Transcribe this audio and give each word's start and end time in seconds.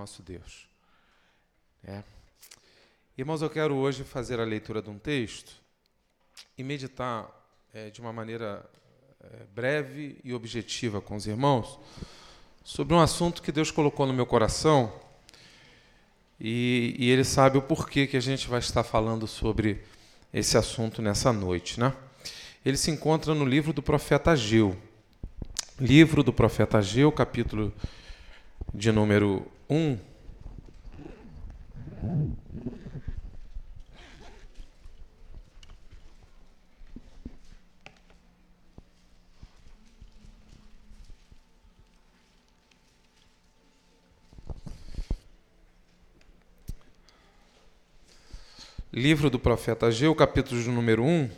nosso 0.00 0.22
Deus. 0.22 0.66
É. 1.84 2.02
Irmãos, 3.18 3.42
eu 3.42 3.50
quero 3.50 3.74
hoje 3.74 4.02
fazer 4.02 4.40
a 4.40 4.44
leitura 4.44 4.80
de 4.80 4.88
um 4.88 4.98
texto 4.98 5.52
e 6.56 6.64
meditar 6.64 7.28
é, 7.74 7.90
de 7.90 8.00
uma 8.00 8.10
maneira 8.10 8.64
é, 9.22 9.44
breve 9.54 10.18
e 10.24 10.32
objetiva 10.32 11.02
com 11.02 11.16
os 11.16 11.26
irmãos 11.26 11.78
sobre 12.64 12.94
um 12.94 13.00
assunto 13.00 13.42
que 13.42 13.52
Deus 13.52 13.70
colocou 13.70 14.06
no 14.06 14.14
meu 14.14 14.24
coração 14.24 14.90
e, 16.40 16.96
e 16.98 17.10
Ele 17.10 17.22
sabe 17.22 17.58
o 17.58 17.62
porquê 17.62 18.06
que 18.06 18.16
a 18.16 18.22
gente 18.22 18.48
vai 18.48 18.60
estar 18.60 18.82
falando 18.82 19.26
sobre 19.26 19.84
esse 20.32 20.56
assunto 20.56 21.02
nessa 21.02 21.30
noite, 21.30 21.78
né? 21.78 21.94
Ele 22.64 22.78
se 22.78 22.90
encontra 22.90 23.34
no 23.34 23.44
livro 23.44 23.74
do 23.74 23.82
profeta 23.82 24.30
Ageu. 24.30 24.74
Livro 25.78 26.22
do 26.22 26.32
profeta 26.32 26.78
Ageu, 26.78 27.12
capítulo 27.12 27.70
de 28.74 28.92
número 28.92 29.46
1. 29.68 29.98
Livro 48.92 49.30
do 49.30 49.38
profeta 49.38 49.86
Ageu, 49.86 50.14
capítulo 50.14 50.60
de 50.62 50.68
número 50.68 51.04
1. 51.04 51.30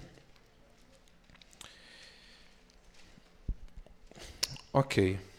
Ok. 4.73 5.32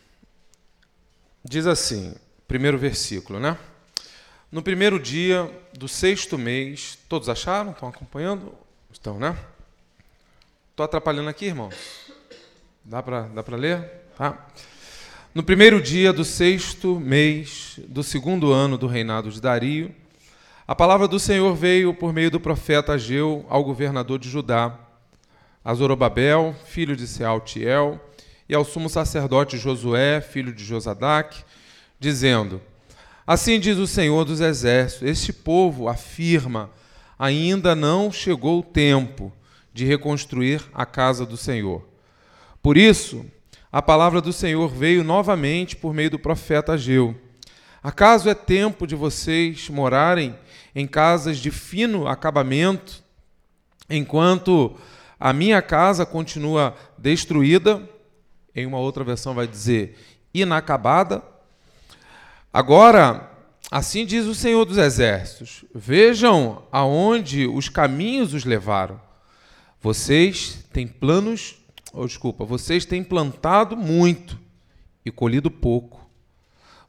Diz 1.46 1.68
assim, 1.68 2.16
primeiro 2.48 2.78
versículo, 2.78 3.38
né? 3.38 3.58
No 4.50 4.64
primeiro 4.64 4.98
dia 4.98 5.52
do 5.74 5.90
sexto 5.90 6.38
mês, 6.38 6.98
todos 7.10 7.28
acharam? 7.28 7.72
Estão 7.72 7.90
acompanhando? 7.90 8.54
Estão, 8.92 9.20
né? 9.20 9.38
Estou 10.72 10.86
atrapalhando 10.86 11.28
aqui, 11.28 11.48
irmãos? 11.48 11.76
Dá 12.84 13.04
para 13.04 13.24
dá 13.24 13.44
ler? 13.58 13.84
Tá? 14.18 14.48
No 15.36 15.44
primeiro 15.44 15.82
dia 15.82 16.14
do 16.14 16.24
sexto 16.24 16.98
mês 16.98 17.78
do 17.90 18.04
segundo 18.04 18.54
ano 18.54 18.78
do 18.78 18.88
reinado 18.88 19.30
de 19.30 19.42
Dario, 19.42 19.94
a 20.66 20.74
palavra 20.74 21.10
do 21.10 21.20
Senhor 21.20 21.54
veio 21.56 21.94
por 21.94 22.14
meio 22.14 22.32
do 22.32 22.40
profeta 22.40 22.94
Ageu 22.94 23.46
ao 23.50 23.66
governador 23.66 24.18
de 24.18 24.30
Judá, 24.30 24.80
a 25.66 25.74
Zorobabel, 25.74 26.56
filho 26.66 26.96
de 26.96 27.06
Sealtiel, 27.06 28.00
e 28.48 28.56
ao 28.56 28.66
sumo 28.66 28.90
sacerdote 28.90 29.58
Josué, 29.58 30.22
filho 30.22 30.54
de 30.54 30.64
Josadac, 30.64 31.44
dizendo: 32.00 32.62
Assim 33.26 33.60
diz 33.60 33.78
o 33.78 33.88
Senhor 33.88 34.26
dos 34.26 34.42
Exércitos: 34.42 35.08
Este 35.08 35.32
povo 35.32 35.88
afirma: 35.88 36.70
ainda 37.18 37.74
não 37.74 38.12
chegou 38.12 38.60
o 38.60 38.64
tempo 38.64 39.32
de 39.74 39.86
reconstruir 39.86 40.62
a 40.74 40.86
casa 40.86 41.26
do 41.26 41.38
Senhor. 41.38 41.88
Por 42.62 42.78
isso, 42.78 43.26
a 43.72 43.82
palavra 43.82 44.22
do 44.22 44.32
Senhor 44.32 44.70
veio 44.70 45.04
novamente 45.04 45.76
por 45.76 45.94
meio 45.94 46.12
do 46.12 46.20
profeta 46.20 46.74
Ageu. 46.74 47.16
Acaso 47.82 48.30
é 48.30 48.36
tempo 48.36 48.86
de 48.86 48.96
vocês 48.96 49.68
morarem 49.68 50.36
em 50.76 50.88
casas 50.88 51.38
de 51.38 51.50
fino 51.52 52.08
acabamento, 52.08 53.04
enquanto 53.90 54.78
a 55.20 55.34
minha 55.34 55.62
casa 55.62 56.06
continua 56.06 56.76
destruída, 56.98 57.82
em 58.56 58.66
uma 58.66 58.78
outra 58.78 59.04
versão 59.04 59.34
vai 59.34 59.48
dizer 59.48 59.98
inacabada. 60.34 61.22
Agora, 62.52 63.32
assim 63.72 64.06
diz 64.06 64.26
o 64.26 64.36
Senhor 64.36 64.66
dos 64.66 64.78
Exércitos: 64.78 65.66
vejam 65.74 66.64
aonde 66.72 67.48
os 67.48 67.70
caminhos 67.70 68.34
os 68.34 68.46
levaram. 68.46 69.00
Vocês 69.82 70.66
têm 70.72 70.88
planos, 70.88 71.58
ou 71.92 72.04
oh, 72.04 72.08
desculpa, 72.08 72.46
vocês 72.46 72.86
têm 72.86 73.04
plantado 73.04 73.76
muito 73.76 74.40
e 75.06 75.12
colhido 75.12 75.52
pouco. 75.52 76.10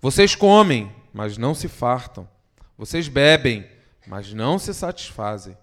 Vocês 0.01 0.35
comem, 0.35 0.93
mas 1.13 1.37
não 1.37 1.55
se 1.55 1.67
fartam. 1.67 2.29
Vocês 2.77 3.09
bebem, 3.09 3.67
mas 4.07 4.33
não 4.33 4.59
se 4.59 4.73
satisfazem. 4.73 5.57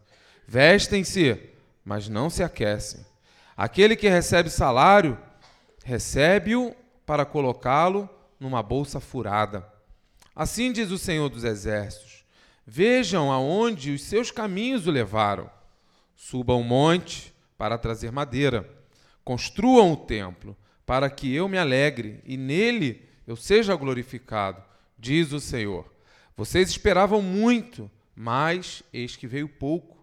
Vestem-se, 0.47 1.37
mas 1.85 2.09
não 2.09 2.29
se 2.29 2.43
aquecem. 2.43 3.05
Aquele 3.55 3.95
que 3.95 4.09
recebe 4.09 4.49
salário, 4.49 5.17
recebe-o 5.83 6.75
para 7.05 7.25
colocá-lo 7.25 8.09
numa 8.39 8.63
bolsa 8.63 8.99
furada. 8.99 9.67
Assim 10.35 10.71
diz 10.71 10.91
o 10.91 10.97
Senhor 10.97 11.29
dos 11.29 11.43
Exércitos: 11.43 12.23
Vejam 12.65 13.31
aonde 13.31 13.91
os 13.91 14.03
seus 14.03 14.31
caminhos 14.31 14.87
o 14.87 14.91
levaram. 14.91 15.49
Subam 16.15 16.61
o 16.61 16.63
monte 16.63 17.33
para 17.57 17.77
trazer 17.77 18.11
madeira. 18.11 18.69
Construam 19.23 19.93
o 19.93 19.97
templo 19.97 20.57
para 20.85 21.09
que 21.09 21.33
eu 21.33 21.47
me 21.47 21.57
alegre 21.57 22.21
e 22.25 22.37
nele 22.37 23.07
eu 23.25 23.35
seja 23.35 23.75
glorificado, 23.75 24.63
diz 24.97 25.31
o 25.31 25.39
Senhor. 25.39 25.85
Vocês 26.35 26.69
esperavam 26.69 27.21
muito 27.21 27.89
mas 28.15 28.83
eis 28.93 29.15
que 29.15 29.25
veio 29.25 29.49
pouco. 29.49 29.97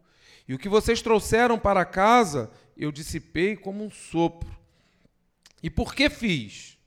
E 0.48 0.52
o 0.52 0.58
que 0.58 0.68
vocês 0.68 1.00
trouxeram 1.00 1.56
para 1.56 1.84
casa, 1.84 2.50
eu 2.76 2.90
dissipei 2.90 3.54
como 3.54 3.84
um 3.84 3.90
sopro. 3.90 4.57
E 5.62 5.68
por 5.68 5.94
que 5.94 6.08
fiz? 6.08 6.78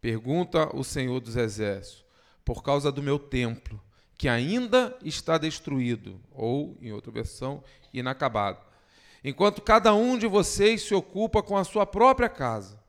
Pergunta 0.00 0.74
o 0.74 0.82
Senhor 0.82 1.20
dos 1.20 1.36
Exércitos. 1.36 2.04
Por 2.44 2.62
causa 2.62 2.90
do 2.90 3.02
meu 3.02 3.18
templo, 3.18 3.80
que 4.16 4.28
ainda 4.28 4.96
está 5.04 5.38
destruído, 5.38 6.20
ou, 6.32 6.76
em 6.80 6.92
outra 6.92 7.12
versão, 7.12 7.62
inacabado. 7.92 8.58
Enquanto 9.22 9.62
cada 9.62 9.94
um 9.94 10.18
de 10.18 10.26
vocês 10.26 10.82
se 10.82 10.94
ocupa 10.94 11.42
com 11.42 11.56
a 11.56 11.64
sua 11.64 11.86
própria 11.86 12.28
casa. 12.28 12.82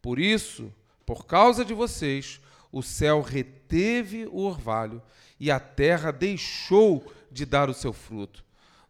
Por 0.00 0.18
isso, 0.18 0.72
por 1.04 1.26
causa 1.26 1.64
de 1.64 1.72
vocês, 1.72 2.40
o 2.70 2.82
céu 2.82 3.22
reteve 3.22 4.26
o 4.26 4.40
orvalho 4.40 5.02
e 5.40 5.50
a 5.50 5.58
terra 5.58 6.10
deixou 6.10 7.10
de 7.30 7.46
dar 7.46 7.70
o 7.70 7.74
seu 7.74 7.92
fruto. 7.92 8.44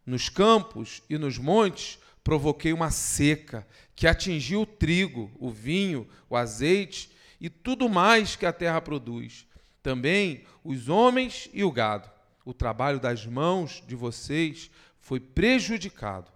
Nos 0.04 0.28
campos 0.28 1.02
e 1.08 1.16
nos 1.16 1.38
montes 1.38 1.98
provoquei 2.28 2.74
uma 2.74 2.90
seca 2.90 3.66
que 3.96 4.06
atingiu 4.06 4.60
o 4.60 4.66
trigo, 4.66 5.30
o 5.40 5.48
vinho, 5.48 6.06
o 6.28 6.36
azeite 6.36 7.10
e 7.40 7.48
tudo 7.48 7.88
mais 7.88 8.36
que 8.36 8.44
a 8.44 8.52
terra 8.52 8.82
produz. 8.82 9.46
Também 9.82 10.44
os 10.62 10.90
homens 10.90 11.48
e 11.54 11.64
o 11.64 11.72
gado. 11.72 12.06
O 12.44 12.52
trabalho 12.52 13.00
das 13.00 13.24
mãos 13.24 13.82
de 13.86 13.96
vocês 13.96 14.70
foi 15.00 15.18
prejudicado. 15.18 16.30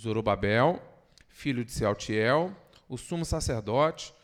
Zorobabel, 0.00 0.82
filho 1.28 1.62
de 1.62 1.72
Sealtiel, 1.72 2.50
o 2.88 2.96
sumo 2.96 3.26
sacerdote, 3.26 4.14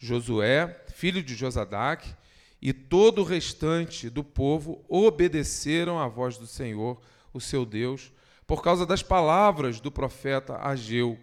Josué, 0.00 0.84
filho 0.92 1.22
de 1.22 1.36
Josadac, 1.36 2.12
e 2.60 2.72
todo 2.72 3.20
o 3.20 3.24
restante 3.24 4.10
do 4.10 4.24
povo 4.24 4.84
obedeceram 4.88 5.96
à 5.96 6.08
voz 6.08 6.36
do 6.36 6.46
Senhor, 6.48 7.00
o 7.32 7.40
seu 7.40 7.64
Deus, 7.64 8.10
por 8.50 8.64
causa 8.64 8.84
das 8.84 9.00
palavras 9.00 9.78
do 9.78 9.92
profeta 9.92 10.58
Ageu, 10.60 11.16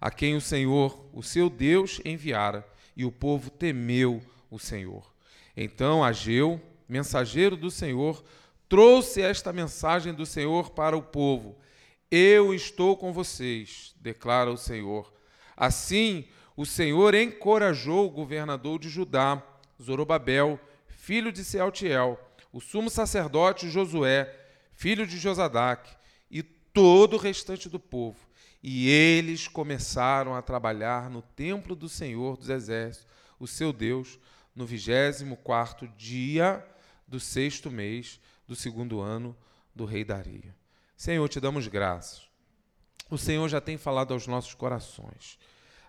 a 0.00 0.10
quem 0.10 0.34
o 0.34 0.40
Senhor, 0.40 1.04
o 1.12 1.22
seu 1.22 1.50
Deus, 1.50 2.00
enviara, 2.06 2.66
e 2.96 3.04
o 3.04 3.12
povo 3.12 3.50
temeu 3.50 4.22
o 4.50 4.58
Senhor. 4.58 5.12
Então 5.54 6.02
Ageu, 6.02 6.58
mensageiro 6.88 7.54
do 7.54 7.70
Senhor, 7.70 8.24
trouxe 8.66 9.20
esta 9.20 9.52
mensagem 9.52 10.14
do 10.14 10.24
Senhor 10.24 10.70
para 10.70 10.96
o 10.96 11.02
povo: 11.02 11.54
Eu 12.10 12.54
estou 12.54 12.96
com 12.96 13.12
vocês, 13.12 13.94
declara 14.00 14.50
o 14.50 14.56
Senhor. 14.56 15.12
Assim, 15.54 16.24
o 16.56 16.64
Senhor 16.64 17.14
encorajou 17.14 18.06
o 18.06 18.10
governador 18.10 18.78
de 18.78 18.88
Judá, 18.88 19.42
Zorobabel, 19.78 20.58
filho 20.88 21.30
de 21.30 21.44
Sealtiel, 21.44 22.18
o 22.50 22.58
sumo 22.58 22.88
sacerdote 22.88 23.68
Josué, 23.68 24.34
filho 24.72 25.06
de 25.06 25.18
Josadac, 25.18 25.99
todo 26.72 27.14
o 27.14 27.18
restante 27.18 27.68
do 27.68 27.78
povo. 27.78 28.18
E 28.62 28.88
eles 28.88 29.48
começaram 29.48 30.34
a 30.34 30.42
trabalhar 30.42 31.08
no 31.08 31.22
templo 31.22 31.74
do 31.74 31.88
Senhor 31.88 32.36
dos 32.36 32.50
Exércitos, 32.50 33.06
o 33.38 33.46
seu 33.46 33.72
Deus, 33.72 34.18
no 34.54 34.66
vigésimo 34.66 35.36
quarto 35.36 35.88
dia 35.88 36.64
do 37.08 37.18
sexto 37.18 37.70
mês 37.70 38.20
do 38.46 38.54
segundo 38.54 39.00
ano 39.00 39.36
do 39.74 39.84
rei 39.84 40.04
Dario. 40.04 40.54
Senhor, 40.96 41.26
te 41.28 41.40
damos 41.40 41.66
graças. 41.66 42.28
O 43.10 43.16
Senhor 43.16 43.48
já 43.48 43.60
tem 43.60 43.78
falado 43.78 44.12
aos 44.12 44.26
nossos 44.26 44.54
corações, 44.54 45.38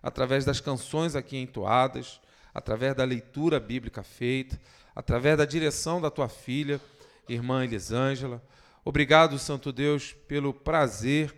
através 0.02 0.46
das 0.46 0.62
canções 0.62 1.16
aqui 1.16 1.38
entoadas, 1.38 2.22
através 2.54 2.96
da 2.96 3.04
leitura 3.04 3.60
bíblica 3.60 4.02
feita, 4.02 4.60
através 4.96 5.38
da 5.38 5.46
direção 5.46 6.02
da 6.02 6.10
tua 6.10 6.30
filha, 6.30 6.80
irmã 7.28 7.64
Elisângela. 7.64 8.42
Obrigado, 8.84 9.38
Santo 9.38 9.72
Deus, 9.72 10.14
pelo 10.28 10.54
prazer 10.54 11.34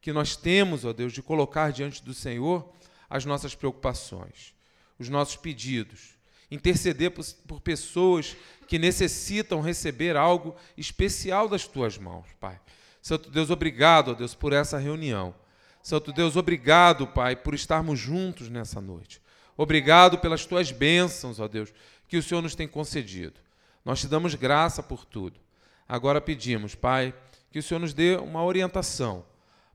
que 0.00 0.12
nós 0.12 0.36
temos, 0.36 0.84
ó 0.84 0.92
Deus, 0.92 1.12
de 1.12 1.22
colocar 1.22 1.70
diante 1.70 2.02
do 2.02 2.14
Senhor 2.14 2.72
as 3.10 3.24
nossas 3.24 3.54
preocupações, 3.54 4.54
os 4.98 5.08
nossos 5.08 5.36
pedidos. 5.36 6.16
interceder 6.50 7.10
por, 7.10 7.24
por 7.46 7.60
pessoas 7.60 8.34
que 8.66 8.78
necessitam 8.78 9.60
receber 9.60 10.16
algo 10.16 10.56
especial 10.76 11.48
das 11.48 11.66
tuas 11.66 11.98
mãos, 11.98 12.26
Pai. 12.40 12.58
Santo 13.02 13.30
Deus, 13.30 13.50
obrigado, 13.50 14.12
ó 14.12 14.14
Deus, 14.14 14.34
por 14.34 14.52
essa 14.52 14.78
reunião. 14.78 15.34
Santo 15.82 16.12
Deus, 16.12 16.36
obrigado, 16.36 17.06
Pai, 17.06 17.36
por 17.36 17.54
estarmos 17.54 17.98
juntos 17.98 18.48
nessa 18.48 18.80
noite. 18.80 19.20
Obrigado 19.56 20.18
pelas 20.18 20.46
tuas 20.46 20.70
bênçãos, 20.70 21.40
ó 21.40 21.48
Deus, 21.48 21.72
que 22.06 22.16
o 22.16 22.22
Senhor 22.22 22.42
nos 22.42 22.54
tem 22.54 22.68
concedido. 22.68 23.40
Nós 23.84 24.00
te 24.00 24.06
damos 24.06 24.34
graça 24.34 24.82
por 24.82 25.04
tudo. 25.04 25.40
Agora 25.88 26.20
pedimos, 26.20 26.74
Pai, 26.74 27.14
que 27.50 27.58
o 27.58 27.62
Senhor 27.62 27.80
nos 27.80 27.94
dê 27.94 28.16
uma 28.16 28.44
orientação 28.44 29.24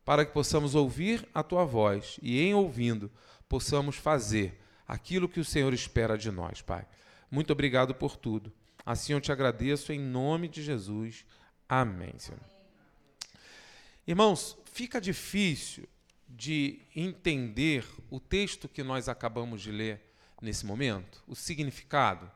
para 0.05 0.25
que 0.25 0.31
possamos 0.31 0.75
ouvir 0.75 1.27
a 1.33 1.41
tua 1.41 1.65
voz 1.65 2.19
e, 2.21 2.39
em 2.39 2.53
ouvindo, 2.53 3.11
possamos 3.49 3.95
fazer 3.95 4.61
aquilo 4.87 5.29
que 5.29 5.39
o 5.39 5.45
Senhor 5.45 5.73
espera 5.73 6.17
de 6.17 6.29
nós, 6.29 6.61
Pai. 6.61 6.85
Muito 7.31 7.51
obrigado 7.51 7.95
por 7.95 8.15
tudo. 8.15 8.53
Assim 8.85 9.13
eu 9.13 9.21
te 9.21 9.31
agradeço 9.31 9.91
em 9.91 9.99
nome 9.99 10.47
de 10.47 10.61
Jesus. 10.61 11.25
Amém, 11.67 12.13
Senhor. 12.17 12.41
Irmãos, 14.05 14.57
fica 14.65 14.99
difícil 14.99 15.87
de 16.27 16.81
entender 16.95 17.85
o 18.09 18.19
texto 18.19 18.67
que 18.67 18.83
nós 18.83 19.07
acabamos 19.07 19.61
de 19.61 19.71
ler 19.71 20.01
nesse 20.41 20.65
momento, 20.65 21.23
o 21.25 21.35
significado. 21.35 22.29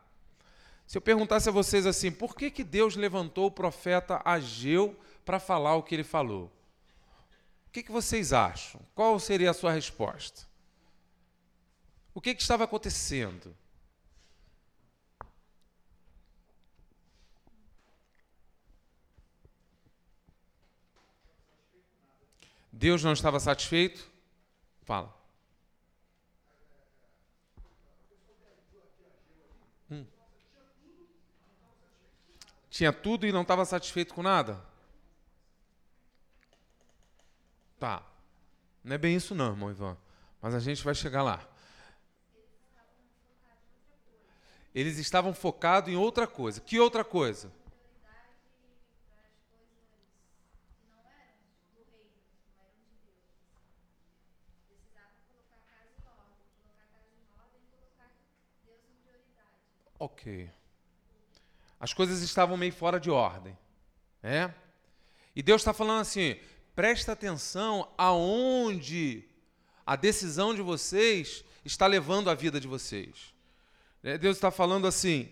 Se 0.88 0.98
eu 0.98 1.02
perguntasse 1.02 1.50
a 1.50 1.52
vocês 1.52 1.86
assim, 1.86 2.10
por 2.10 2.34
que, 2.34 2.50
que 2.50 2.64
Deus 2.64 2.96
levantou 2.96 3.48
o 3.48 3.52
profeta 3.52 4.22
Ageu 4.24 4.98
para 5.26 5.38
falar 5.38 5.76
o 5.76 5.84
que 5.84 5.94
ele 5.94 6.04
falou? 6.06 6.46
O 7.68 7.72
que, 7.74 7.84
que 7.84 7.92
vocês 7.92 8.32
acham? 8.32 8.80
Qual 8.96 9.20
seria 9.20 9.52
a 9.52 9.54
sua 9.54 9.74
resposta? 9.74 10.48
O 12.14 12.22
que, 12.22 12.34
que 12.34 12.42
estava 12.42 12.64
acontecendo? 12.64 13.54
Deus 22.72 23.04
não 23.04 23.12
estava 23.12 23.42
satisfeito? 23.42 24.10
Fala. 24.84 25.17
Tinha 32.78 32.94
tudo 32.94 33.26
e 33.26 33.32
não 33.32 33.42
estava 33.42 33.66
satisfeito 33.66 34.14
com 34.14 34.22
nada? 34.22 34.64
Tá. 37.80 38.04
Não 38.84 38.94
é 38.94 39.00
bem 39.00 39.16
isso 39.16 39.34
não, 39.34 39.48
irmão 39.48 39.72
Ivan. 39.72 39.98
Mas 40.40 40.54
a 40.54 40.60
gente 40.60 40.84
vai 40.84 40.94
chegar 40.94 41.24
lá. 41.24 41.44
Eles 44.76 45.00
estavam 45.00 45.34
focados 45.34 45.92
em 45.92 45.96
outra 45.96 46.28
coisa. 46.28 46.62
Que 46.62 46.80
outra 46.80 47.04
coisa? 47.04 47.52
Ok. 59.98 60.57
As 61.80 61.94
coisas 61.94 62.22
estavam 62.22 62.58
meio 62.58 62.74
fora 62.74 63.00
de 63.00 63.10
ordem. 63.10 63.58
É? 64.24 64.52
E 65.36 65.44
Deus 65.44 65.62
está 65.62 65.74
falando 65.74 66.02
assim: 66.02 66.38
presta 66.76 67.12
atenção 67.12 67.92
aonde 67.98 69.24
a 69.86 69.96
decisão 69.96 70.54
de 70.54 70.62
vocês 70.62 71.44
está 71.64 71.88
levando 71.88 72.30
a 72.30 72.36
vida 72.36 72.60
de 72.60 72.68
vocês. 72.68 73.34
É, 74.04 74.18
Deus 74.18 74.38
está 74.38 74.50
falando 74.52 74.88
assim: 74.88 75.32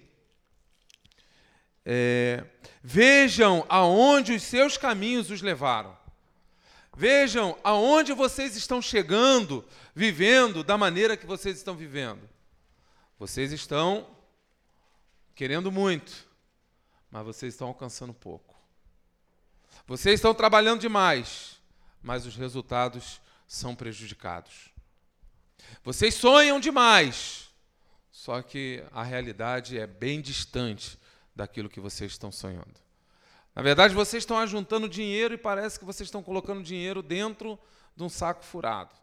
é, 1.85 2.43
vejam 2.81 3.65
aonde 3.69 4.33
os 4.33 4.43
seus 4.43 4.77
caminhos 4.77 5.29
os 5.29 5.41
levaram. 5.41 5.95
Vejam 6.97 7.57
aonde 7.63 8.13
vocês 8.13 8.55
estão 8.55 8.81
chegando, 8.81 9.65
vivendo 9.93 10.63
da 10.63 10.77
maneira 10.77 11.17
que 11.17 11.25
vocês 11.25 11.57
estão 11.57 11.75
vivendo. 11.75 12.29
Vocês 13.19 13.51
estão 13.51 14.07
querendo 15.35 15.71
muito, 15.71 16.24
mas 17.09 17.25
vocês 17.25 17.53
estão 17.53 17.67
alcançando 17.67 18.13
pouco. 18.13 18.55
Vocês 19.87 20.15
estão 20.15 20.33
trabalhando 20.33 20.81
demais, 20.81 21.59
mas 22.01 22.25
os 22.25 22.35
resultados 22.35 23.21
são 23.47 23.75
prejudicados. 23.75 24.69
Vocês 25.83 26.15
sonham 26.15 26.59
demais, 26.59 27.49
só 28.11 28.41
que 28.41 28.83
a 28.91 29.03
realidade 29.03 29.77
é 29.77 29.87
bem 29.87 30.21
distante 30.21 30.97
daquilo 31.35 31.69
que 31.69 31.79
vocês 31.79 32.11
estão 32.11 32.31
sonhando. 32.31 32.83
Na 33.53 33.61
verdade, 33.61 33.93
vocês 33.93 34.23
estão 34.23 34.37
ajuntando 34.37 34.89
dinheiro 34.89 35.33
e 35.33 35.37
parece 35.37 35.79
que 35.79 35.85
vocês 35.85 36.07
estão 36.07 36.21
colocando 36.21 36.61
dinheiro 36.61 37.01
dentro 37.01 37.57
de 37.95 38.03
um 38.03 38.09
saco 38.09 38.43
furado. 38.43 38.93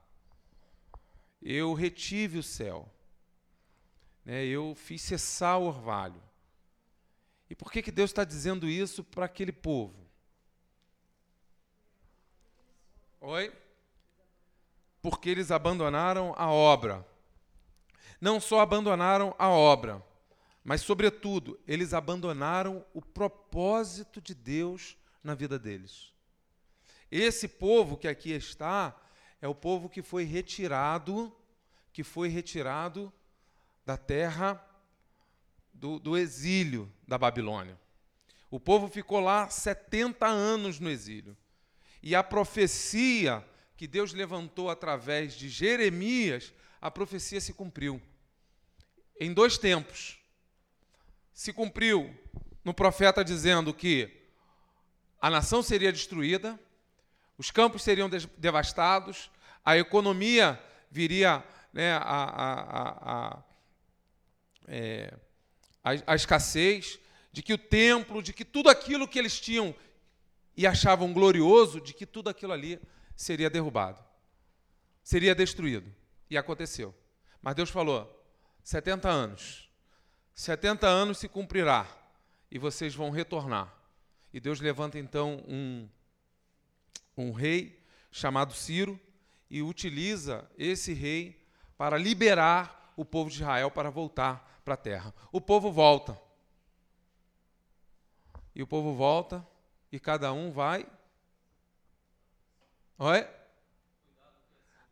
Eu 1.40 1.72
retive 1.72 2.38
o 2.38 2.42
céu 2.42 2.88
né, 4.24 4.44
eu 4.44 4.74
fiz 4.74 5.02
cessar 5.02 5.58
o 5.58 5.66
orvalho. 5.66 6.20
E 7.52 7.54
por 7.54 7.70
que, 7.70 7.82
que 7.82 7.92
Deus 7.92 8.08
está 8.08 8.24
dizendo 8.24 8.66
isso 8.66 9.04
para 9.04 9.26
aquele 9.26 9.52
povo? 9.52 10.08
Oi? 13.20 13.52
Porque 15.02 15.28
eles 15.28 15.50
abandonaram 15.50 16.34
a 16.38 16.50
obra. 16.50 17.06
Não 18.18 18.40
só 18.40 18.60
abandonaram 18.60 19.34
a 19.38 19.50
obra, 19.50 20.02
mas, 20.64 20.80
sobretudo, 20.80 21.60
eles 21.68 21.92
abandonaram 21.92 22.86
o 22.94 23.02
propósito 23.02 24.18
de 24.18 24.34
Deus 24.34 24.96
na 25.22 25.34
vida 25.34 25.58
deles. 25.58 26.10
Esse 27.10 27.46
povo 27.46 27.98
que 27.98 28.08
aqui 28.08 28.32
está 28.32 28.98
é 29.42 29.46
o 29.46 29.54
povo 29.54 29.90
que 29.90 30.00
foi 30.00 30.24
retirado, 30.24 31.30
que 31.92 32.02
foi 32.02 32.28
retirado 32.28 33.12
da 33.84 33.98
terra 33.98 34.54
do, 35.82 35.98
do 35.98 36.16
exílio 36.16 36.88
da 37.08 37.18
Babilônia. 37.18 37.76
O 38.48 38.60
povo 38.60 38.86
ficou 38.86 39.18
lá 39.18 39.48
70 39.48 40.24
anos 40.24 40.78
no 40.78 40.88
exílio. 40.88 41.36
E 42.00 42.14
a 42.14 42.22
profecia 42.22 43.44
que 43.76 43.88
Deus 43.88 44.12
levantou 44.12 44.70
através 44.70 45.34
de 45.34 45.48
Jeremias, 45.48 46.54
a 46.80 46.88
profecia 46.88 47.40
se 47.40 47.52
cumpriu. 47.52 48.00
Em 49.18 49.34
dois 49.34 49.58
tempos. 49.58 50.20
Se 51.34 51.52
cumpriu 51.52 52.16
no 52.64 52.72
profeta 52.72 53.24
dizendo 53.24 53.74
que 53.74 54.22
a 55.20 55.28
nação 55.28 55.64
seria 55.64 55.90
destruída, 55.90 56.60
os 57.36 57.50
campos 57.50 57.82
seriam 57.82 58.08
devastados, 58.38 59.32
a 59.64 59.76
economia 59.76 60.62
viria 60.92 61.42
né, 61.72 61.94
a, 61.94 61.98
a, 62.02 63.14
a, 63.14 63.42
é, 64.68 65.12
a, 65.82 65.90
a 66.06 66.14
escassez, 66.14 66.98
de 67.32 67.42
que 67.42 67.52
o 67.52 67.58
templo, 67.58 68.22
de 68.22 68.32
que 68.32 68.44
tudo 68.44 68.68
aquilo 68.68 69.08
que 69.08 69.18
eles 69.18 69.40
tinham 69.40 69.74
e 70.56 70.66
achavam 70.66 71.12
glorioso, 71.12 71.80
de 71.80 71.94
que 71.94 72.04
tudo 72.06 72.28
aquilo 72.28 72.52
ali 72.52 72.78
seria 73.16 73.48
derrubado, 73.48 74.02
seria 75.02 75.34
destruído. 75.34 75.92
E 76.28 76.36
aconteceu. 76.36 76.94
Mas 77.40 77.54
Deus 77.54 77.70
falou: 77.70 78.24
70 78.62 79.08
anos. 79.08 79.68
70 80.34 80.86
anos 80.86 81.18
se 81.18 81.28
cumprirá 81.28 81.86
e 82.50 82.58
vocês 82.58 82.94
vão 82.94 83.10
retornar. 83.10 83.74
E 84.32 84.40
Deus 84.40 84.60
levanta 84.60 84.98
então 84.98 85.42
um, 85.46 85.88
um 87.16 87.32
rei 87.32 87.82
chamado 88.10 88.54
Ciro 88.54 88.98
e 89.50 89.62
utiliza 89.62 90.50
esse 90.56 90.94
rei 90.94 91.46
para 91.76 91.98
liberar 91.98 92.92
o 92.96 93.04
povo 93.04 93.28
de 93.28 93.36
Israel 93.36 93.70
para 93.70 93.90
voltar 93.90 94.51
para 94.64 94.74
a 94.74 94.76
terra. 94.76 95.14
O 95.30 95.40
povo 95.40 95.70
volta. 95.70 96.20
E 98.54 98.62
o 98.62 98.66
povo 98.66 98.94
volta 98.94 99.46
e 99.90 99.98
cada 99.98 100.32
um 100.32 100.50
vai. 100.50 100.86
Olha. 102.98 103.28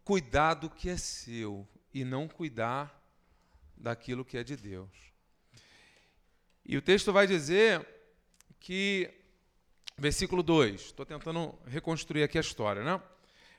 Cuidar 0.04 0.54
do 0.54 0.68
que 0.68 0.88
é 0.88 0.96
seu 0.96 1.68
e 1.94 2.04
não 2.04 2.26
cuidar 2.26 3.00
daquilo 3.76 4.24
que 4.24 4.36
é 4.36 4.42
de 4.42 4.56
Deus. 4.56 4.90
E 6.64 6.76
o 6.76 6.82
texto 6.82 7.12
vai 7.12 7.26
dizer 7.26 7.86
que, 8.58 9.10
versículo 9.96 10.42
2, 10.42 10.80
estou 10.80 11.06
tentando 11.06 11.58
reconstruir 11.66 12.22
aqui 12.22 12.38
a 12.38 12.42
história, 12.42 12.82
né? 12.84 13.00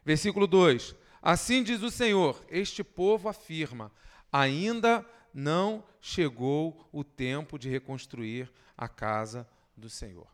Versículo 0.03 0.47
2: 0.47 0.95
Assim 1.21 1.63
diz 1.63 1.81
o 1.81 1.91
Senhor: 1.91 2.43
Este 2.49 2.83
povo 2.83 3.27
afirma, 3.27 3.91
ainda 4.31 5.05
não 5.33 5.83
chegou 6.01 6.87
o 6.91 7.03
tempo 7.03 7.57
de 7.57 7.69
reconstruir 7.69 8.51
a 8.77 8.87
casa 8.87 9.47
do 9.75 9.89
Senhor. 9.89 10.27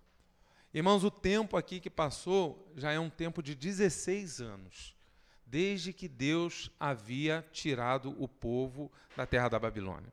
Irmãos, 0.74 1.04
o 1.04 1.12
tempo 1.12 1.58
aqui 1.58 1.80
que 1.80 1.89
passou 1.89 2.72
já 2.75 2.92
é 2.92 3.00
um 3.00 3.10
tempo 3.10 3.42
de 3.42 3.56
16 3.56 4.42
anos, 4.42 4.96
desde 5.46 5.94
que 5.94 6.08
Deus 6.08 6.70
havia 6.80 7.46
tirado 7.51 8.16
o 8.22 8.27
povo 8.27 8.92
da 9.16 9.25
terra 9.25 9.50
da 9.50 9.60
Babilônia. 9.60 10.12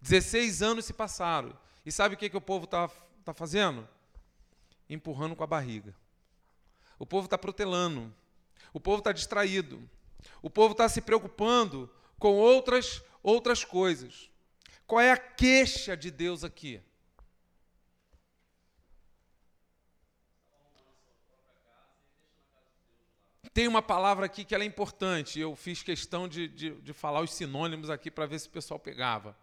16 0.00 0.62
anos 0.62 0.84
se 0.84 0.92
passaram. 0.92 1.56
E 1.84 1.92
sabe 1.92 2.14
o 2.14 2.18
que, 2.18 2.28
que 2.28 2.36
o 2.36 2.40
povo 2.40 2.64
está 2.64 2.88
tá 3.24 3.34
fazendo? 3.34 3.86
Empurrando 4.88 5.36
com 5.36 5.44
a 5.44 5.46
barriga. 5.46 5.94
O 6.98 7.06
povo 7.06 7.26
está 7.26 7.36
protelando. 7.36 8.12
O 8.72 8.80
povo 8.80 8.98
está 8.98 9.12
distraído. 9.12 9.88
O 10.42 10.50
povo 10.50 10.72
está 10.72 10.88
se 10.88 11.00
preocupando 11.00 11.90
com 12.18 12.34
outras, 12.34 13.02
outras 13.26 13.64
coisas. 13.64 14.30
Qual 14.86 15.00
é 15.00 15.10
a 15.10 15.16
queixa 15.16 15.96
de 15.96 16.12
Deus 16.12 16.44
aqui? 16.44 16.80
Tem 23.52 23.66
uma 23.66 23.82
palavra 23.82 24.26
aqui 24.26 24.44
que 24.44 24.54
é 24.54 24.64
importante. 24.64 25.40
Eu 25.40 25.56
fiz 25.56 25.82
questão 25.82 26.28
de, 26.28 26.46
de, 26.46 26.70
de 26.80 26.92
falar 26.92 27.20
os 27.20 27.32
sinônimos 27.32 27.90
aqui 27.90 28.12
para 28.12 28.26
ver 28.26 28.38
se 28.38 28.46
o 28.46 28.50
pessoal 28.50 28.78
pegava. 28.78 29.36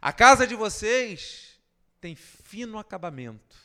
A 0.00 0.12
casa 0.12 0.46
de 0.46 0.54
vocês 0.54 1.58
tem 2.00 2.14
fino 2.14 2.78
acabamento. 2.78 3.56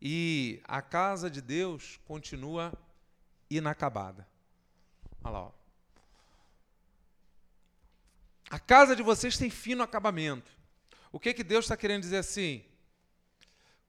E 0.00 0.62
a 0.64 0.80
casa 0.80 1.28
de 1.28 1.42
Deus 1.42 1.98
continua 2.06 2.72
inacabada. 3.50 4.26
Olha 5.22 5.32
lá. 5.32 5.40
Ó. 5.40 5.65
A 8.48 8.58
casa 8.58 8.94
de 8.94 9.02
vocês 9.02 9.36
tem 9.36 9.50
fino 9.50 9.82
acabamento. 9.82 10.50
O 11.10 11.18
que, 11.18 11.34
que 11.34 11.42
Deus 11.42 11.64
está 11.64 11.76
querendo 11.76 12.02
dizer 12.02 12.18
assim? 12.18 12.64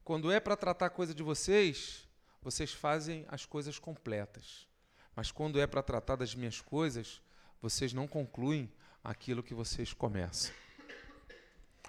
Quando 0.04 0.32
é 0.32 0.40
para 0.40 0.56
tratar 0.56 0.90
coisa 0.90 1.14
de 1.14 1.22
vocês, 1.22 2.08
vocês 2.42 2.74
fazem 2.74 3.26
as 3.28 3.46
coisas 3.46 3.78
completas. 3.78 4.68
Mas 5.16 5.32
quando 5.32 5.60
é 5.60 5.68
para 5.68 5.84
tratar 5.84 6.16
das 6.16 6.34
minhas 6.34 6.62
coisas, 6.62 7.22
vocês 7.62 7.94
não 7.94 8.08
concluem 8.08 8.72
aquilo 9.04 9.44
que 9.44 9.54
vocês 9.54 9.94
começam. 9.94 10.54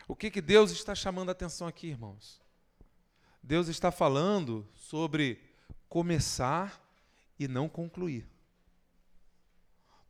O 0.06 0.16
que, 0.16 0.30
que 0.30 0.40
Deus 0.40 0.70
está 0.70 0.94
chamando 0.94 1.28
a 1.28 1.32
atenção 1.32 1.66
aqui, 1.68 1.88
irmãos? 1.88 2.40
Deus 3.42 3.68
está 3.68 3.90
falando 3.90 4.66
sobre 4.74 5.40
começar 5.88 6.82
e 7.38 7.46
não 7.46 7.68
concluir. 7.68 8.26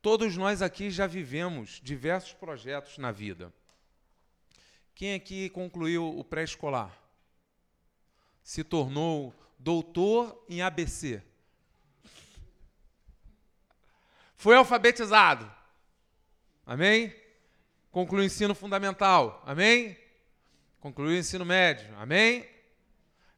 Todos 0.00 0.37
nós 0.37 0.62
aqui 0.62 0.90
já 0.90 1.07
vivemos 1.07 1.81
diversos 1.83 2.33
projetos 2.33 2.99
na 2.99 3.11
vida. 3.11 3.52
Quem 4.95 5.14
aqui 5.14 5.49
concluiu 5.50 6.19
o 6.19 6.25
pré-escolar? 6.25 6.97
Se 8.43 8.62
tornou 8.62 9.35
doutor 9.59 10.45
em 10.49 10.62
ABC. 10.62 11.23
Foi 14.37 14.57
alfabetizado. 14.57 15.52
Amém? 16.64 17.14
Concluiu 17.90 18.23
o 18.23 18.26
ensino 18.26 18.55
fundamental. 18.55 19.43
Amém? 19.45 19.99
Concluiu 20.78 21.17
o 21.17 21.19
ensino 21.19 21.45
médio. 21.45 21.93
Amém? 21.97 22.49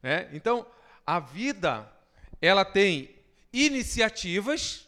É? 0.03 0.29
Então, 0.31 0.65
a 1.05 1.19
vida, 1.19 1.91
ela 2.39 2.63
tem 2.63 3.15
iniciativas, 3.51 4.87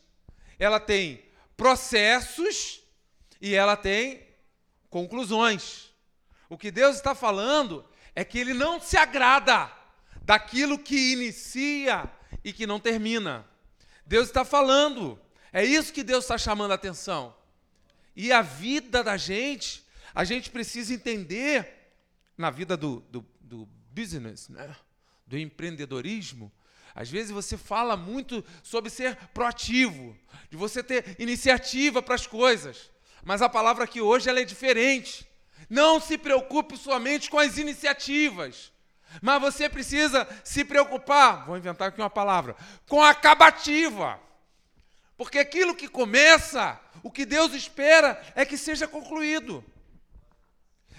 ela 0.60 0.80
tem 0.80 1.23
processos 1.56 2.82
e 3.42 3.54
ela 3.56 3.76
tem 3.76 4.26
conclusões. 4.90 5.92
O 6.50 6.58
que 6.58 6.72
Deus 6.72 6.96
está 6.96 7.16
falando 7.16 7.86
é 8.16 8.24
que 8.24 8.38
Ele 8.38 8.54
não 8.54 8.80
se 8.80 8.98
agrada 8.98 9.72
daquilo 10.24 10.80
que 10.80 11.14
inicia 11.14 12.10
e 12.44 12.54
que 12.54 12.68
não 12.68 12.80
termina. 12.80 13.46
Deus 14.06 14.28
está 14.28 14.46
falando, 14.46 15.20
é 15.52 15.64
isso 15.64 15.94
que 15.94 16.04
Deus 16.04 16.24
está 16.24 16.38
chamando 16.38 16.72
a 16.72 16.76
atenção. 16.76 17.36
E 18.16 18.32
a 18.32 18.42
vida 18.42 19.04
da 19.04 19.18
gente, 19.18 19.84
a 20.14 20.24
gente 20.24 20.50
precisa 20.50 20.94
entender, 20.94 21.92
na 22.38 22.50
vida 22.50 22.76
do, 22.78 23.00
do, 23.10 23.26
do 23.40 23.66
business, 23.92 24.50
né? 24.50 24.76
do 25.26 25.38
empreendedorismo, 25.38 26.52
às 26.96 27.10
vezes 27.10 27.32
você 27.32 27.58
fala 27.58 27.98
muito 27.98 28.44
sobre 28.62 28.90
ser 28.90 29.16
proativo, 29.34 30.16
de 30.50 30.58
você 30.58 30.84
ter 30.84 31.16
iniciativa 31.18 32.02
para 32.02 32.16
as 32.16 32.28
coisas, 32.28 32.92
mas 33.24 33.42
a 33.42 33.50
palavra 33.50 33.86
aqui 33.86 34.02
hoje 34.02 34.30
ela 34.30 34.40
é 34.40 34.46
diferente. 34.46 35.28
Não 35.70 36.00
se 36.00 36.18
preocupe 36.18 36.78
somente 36.78 37.30
com 37.30 37.40
as 37.40 37.58
iniciativas, 37.58 38.72
mas 39.22 39.42
você 39.42 39.70
precisa 39.70 40.28
se 40.44 40.64
preocupar, 40.64 41.46
vou 41.46 41.58
inventar 41.58 41.88
aqui 41.88 42.02
uma 42.02 42.10
palavra, 42.10 42.56
com 42.88 43.02
a 43.02 43.10
acabativa. 43.10 44.20
Porque 45.18 45.40
aquilo 45.40 45.76
que 45.76 45.88
começa, 45.88 46.80
o 47.02 47.10
que 47.10 47.26
Deus 47.26 47.54
espera 47.54 48.22
é 48.36 48.46
que 48.46 48.58
seja 48.58 48.88
concluído. 48.88 49.64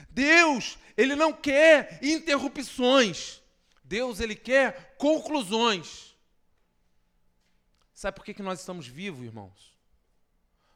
Deus, 0.09 0.79
ele 0.97 1.15
não 1.15 1.33
quer 1.33 1.99
interrupções. 2.01 3.43
Deus, 3.95 4.19
ele 4.19 4.35
quer 4.35 4.97
conclusões. 4.99 6.17
Sabe 7.95 8.17
por 8.17 8.25
que, 8.25 8.35
que 8.35 8.43
nós 8.43 8.59
estamos 8.59 8.89
vivos, 8.89 9.23
irmãos? 9.23 9.79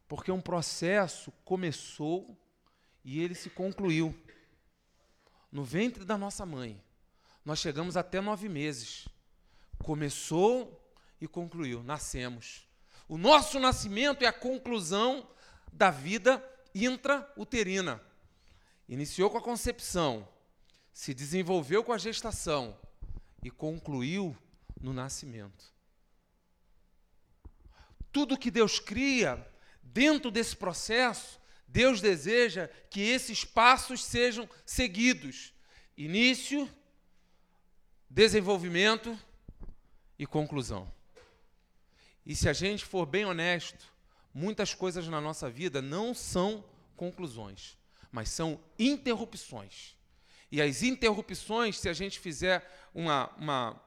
Porque 0.07 0.31
um 0.31 0.41
processo 0.41 1.33
começou 1.45 2.39
e 3.05 3.21
ele 3.21 3.35
se 3.35 3.51
concluiu. 3.51 4.17
No 5.51 5.65
ventre 5.65 6.05
da 6.05 6.17
nossa 6.17 6.47
mãe. 6.47 6.81
Nós 7.45 7.59
chegamos 7.59 7.97
até 7.97 8.21
nove 8.21 8.49
meses. 8.49 9.09
Começou 9.83 10.81
e 11.21 11.27
concluiu. 11.27 11.83
Nascemos. 11.83 12.69
O 13.09 13.19
nosso 13.19 13.59
nascimento 13.59 14.23
é 14.23 14.29
a 14.29 14.33
conclusão 14.33 15.29
da 15.73 15.91
vida 15.91 16.41
intrauterina. 16.73 18.01
Iniciou 18.89 19.29
com 19.29 19.39
a 19.39 19.43
concepção, 19.43 20.29
se 20.93 21.13
desenvolveu 21.13 21.83
com 21.83 21.93
a 21.93 21.99
gestação 21.99 22.79
e 23.43 23.51
concluiu 23.51 24.37
no 24.81 24.93
nascimento. 24.93 25.73
Tudo 28.11 28.39
que 28.39 28.51
Deus 28.51 28.79
cria, 28.79 29.47
dentro 29.83 30.31
desse 30.31 30.57
processo, 30.57 31.41
Deus 31.67 32.01
deseja 32.01 32.69
que 32.91 33.01
esses 33.01 33.45
passos 33.45 34.05
sejam 34.05 34.49
seguidos. 34.65 35.53
Início, 35.97 36.69
desenvolvimento 38.09 39.19
e 40.19 40.27
conclusão. 40.27 40.91
E 42.25 42.35
se 42.35 42.49
a 42.49 42.53
gente 42.53 42.85
for 42.85 43.07
bem 43.07 43.25
honesto, 43.25 43.93
muitas 44.33 44.75
coisas 44.75 45.07
na 45.09 45.21
nossa 45.21 45.51
vida 45.51 45.83
não 45.83 46.15
são 46.15 46.65
conclusões, 46.97 47.77
mas 48.11 48.29
são 48.31 48.61
interrupções. 48.79 49.98
E 50.51 50.63
as 50.63 50.83
interrupções, 50.83 51.79
se 51.79 51.89
a 51.89 51.93
gente 51.93 52.19
fizer 52.19 52.67
uma, 52.95 53.29
uma, 53.37 53.81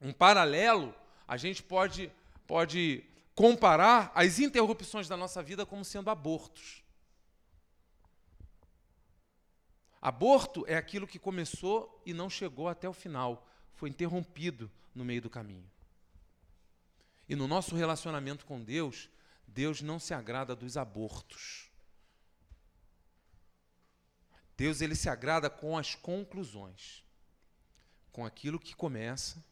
um 0.00 0.12
paralelo, 0.12 0.94
a 1.26 1.36
gente 1.36 1.62
pode, 1.62 2.12
pode 2.46 3.04
comparar 3.34 4.12
as 4.14 4.38
interrupções 4.38 5.08
da 5.08 5.16
nossa 5.16 5.42
vida 5.42 5.64
como 5.64 5.84
sendo 5.84 6.10
abortos. 6.10 6.82
Aborto 10.00 10.64
é 10.66 10.76
aquilo 10.76 11.06
que 11.06 11.18
começou 11.18 12.02
e 12.06 12.12
não 12.12 12.30
chegou 12.30 12.68
até 12.68 12.88
o 12.88 12.92
final, 12.92 13.46
foi 13.74 13.88
interrompido 13.90 14.70
no 14.94 15.04
meio 15.04 15.22
do 15.22 15.30
caminho. 15.30 15.70
E 17.28 17.36
no 17.36 17.46
nosso 17.46 17.76
relacionamento 17.76 18.44
com 18.44 18.62
Deus, 18.62 19.08
Deus 19.46 19.80
não 19.82 19.98
se 19.98 20.12
agrada 20.12 20.56
dos 20.56 20.76
abortos. 20.76 21.69
Deus 24.60 24.82
ele 24.82 24.94
se 24.94 25.08
agrada 25.08 25.48
com 25.48 25.78
as 25.78 25.94
conclusões, 25.94 27.02
com 28.12 28.26
aquilo 28.26 28.60
que 28.60 28.76
começa, 28.76 29.42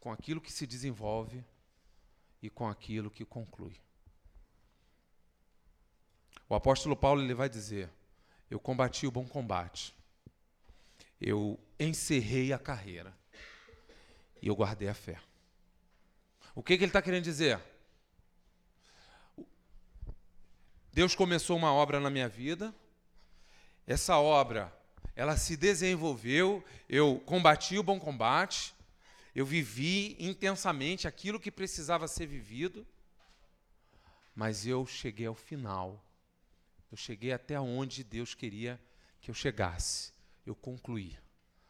com 0.00 0.10
aquilo 0.10 0.40
que 0.40 0.50
se 0.50 0.66
desenvolve 0.66 1.44
e 2.42 2.50
com 2.50 2.66
aquilo 2.66 3.08
que 3.08 3.24
conclui. 3.24 3.76
O 6.48 6.56
apóstolo 6.56 6.96
Paulo 6.96 7.22
ele 7.22 7.34
vai 7.34 7.48
dizer: 7.48 7.88
eu 8.50 8.58
combati 8.58 9.06
o 9.06 9.12
bom 9.12 9.28
combate. 9.28 9.94
Eu 11.20 11.56
encerrei 11.78 12.52
a 12.52 12.58
carreira. 12.58 13.16
E 14.42 14.48
eu 14.48 14.56
guardei 14.56 14.88
a 14.88 14.94
fé. 14.94 15.20
O 16.52 16.64
que, 16.64 16.76
que 16.76 16.82
ele 16.82 16.90
está 16.90 17.00
querendo 17.00 17.22
dizer? 17.22 17.60
Deus 20.92 21.14
começou 21.14 21.56
uma 21.56 21.72
obra 21.72 22.00
na 22.00 22.10
minha 22.10 22.28
vida. 22.28 22.74
Essa 23.86 24.18
obra, 24.18 24.72
ela 25.14 25.36
se 25.36 25.56
desenvolveu. 25.56 26.64
Eu 26.88 27.20
combati 27.26 27.78
o 27.78 27.82
bom 27.82 27.98
combate. 27.98 28.74
Eu 29.34 29.44
vivi 29.44 30.16
intensamente 30.18 31.08
aquilo 31.08 31.40
que 31.40 31.50
precisava 31.50 32.08
ser 32.08 32.26
vivido. 32.26 32.86
Mas 34.34 34.66
eu 34.66 34.86
cheguei 34.86 35.26
ao 35.26 35.34
final 35.34 36.04
eu 36.94 36.96
cheguei 36.96 37.32
até 37.32 37.58
onde 37.58 38.04
Deus 38.04 38.34
queria 38.34 38.80
que 39.20 39.28
eu 39.28 39.34
chegasse. 39.34 40.12
Eu 40.46 40.54
concluí. 40.54 41.18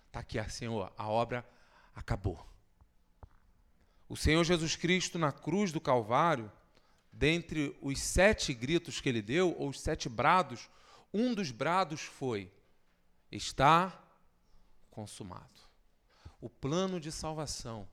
Está 0.06 0.20
aqui, 0.20 0.38
Senhor, 0.50 0.92
a 0.98 1.08
obra 1.08 1.48
acabou. 1.94 2.46
O 4.06 4.18
Senhor 4.18 4.44
Jesus 4.44 4.76
Cristo, 4.76 5.18
na 5.18 5.32
cruz 5.32 5.72
do 5.72 5.80
Calvário, 5.80 6.52
dentre 7.10 7.74
os 7.80 7.98
sete 8.00 8.52
gritos 8.52 9.00
que 9.00 9.08
ele 9.08 9.22
deu, 9.22 9.56
ou 9.58 9.70
os 9.70 9.80
sete 9.80 10.10
brados, 10.10 10.68
um 11.14 11.32
dos 11.32 11.52
brados 11.52 12.00
foi: 12.00 12.52
está 13.30 14.02
consumado. 14.90 15.60
O 16.40 16.50
plano 16.50 16.98
de 16.98 17.12
salvação, 17.12 17.88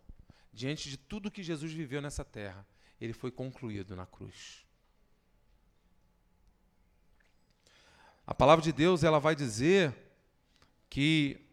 diante 0.51 0.89
de 0.89 0.97
tudo 0.97 1.31
que 1.31 1.43
Jesus 1.43 1.71
viveu 1.71 2.01
nessa 2.01 2.25
terra, 2.25 2.65
ele 2.99 3.13
foi 3.13 3.31
concluído 3.31 3.95
na 3.95 4.07
cruz. 4.07 4.65
A 8.25 8.33
palavra 8.33 8.63
de 8.63 8.71
Deus, 8.71 9.03
ela 9.03 9.19
vai 9.19 9.35
dizer 9.35 9.95
que 10.89 11.45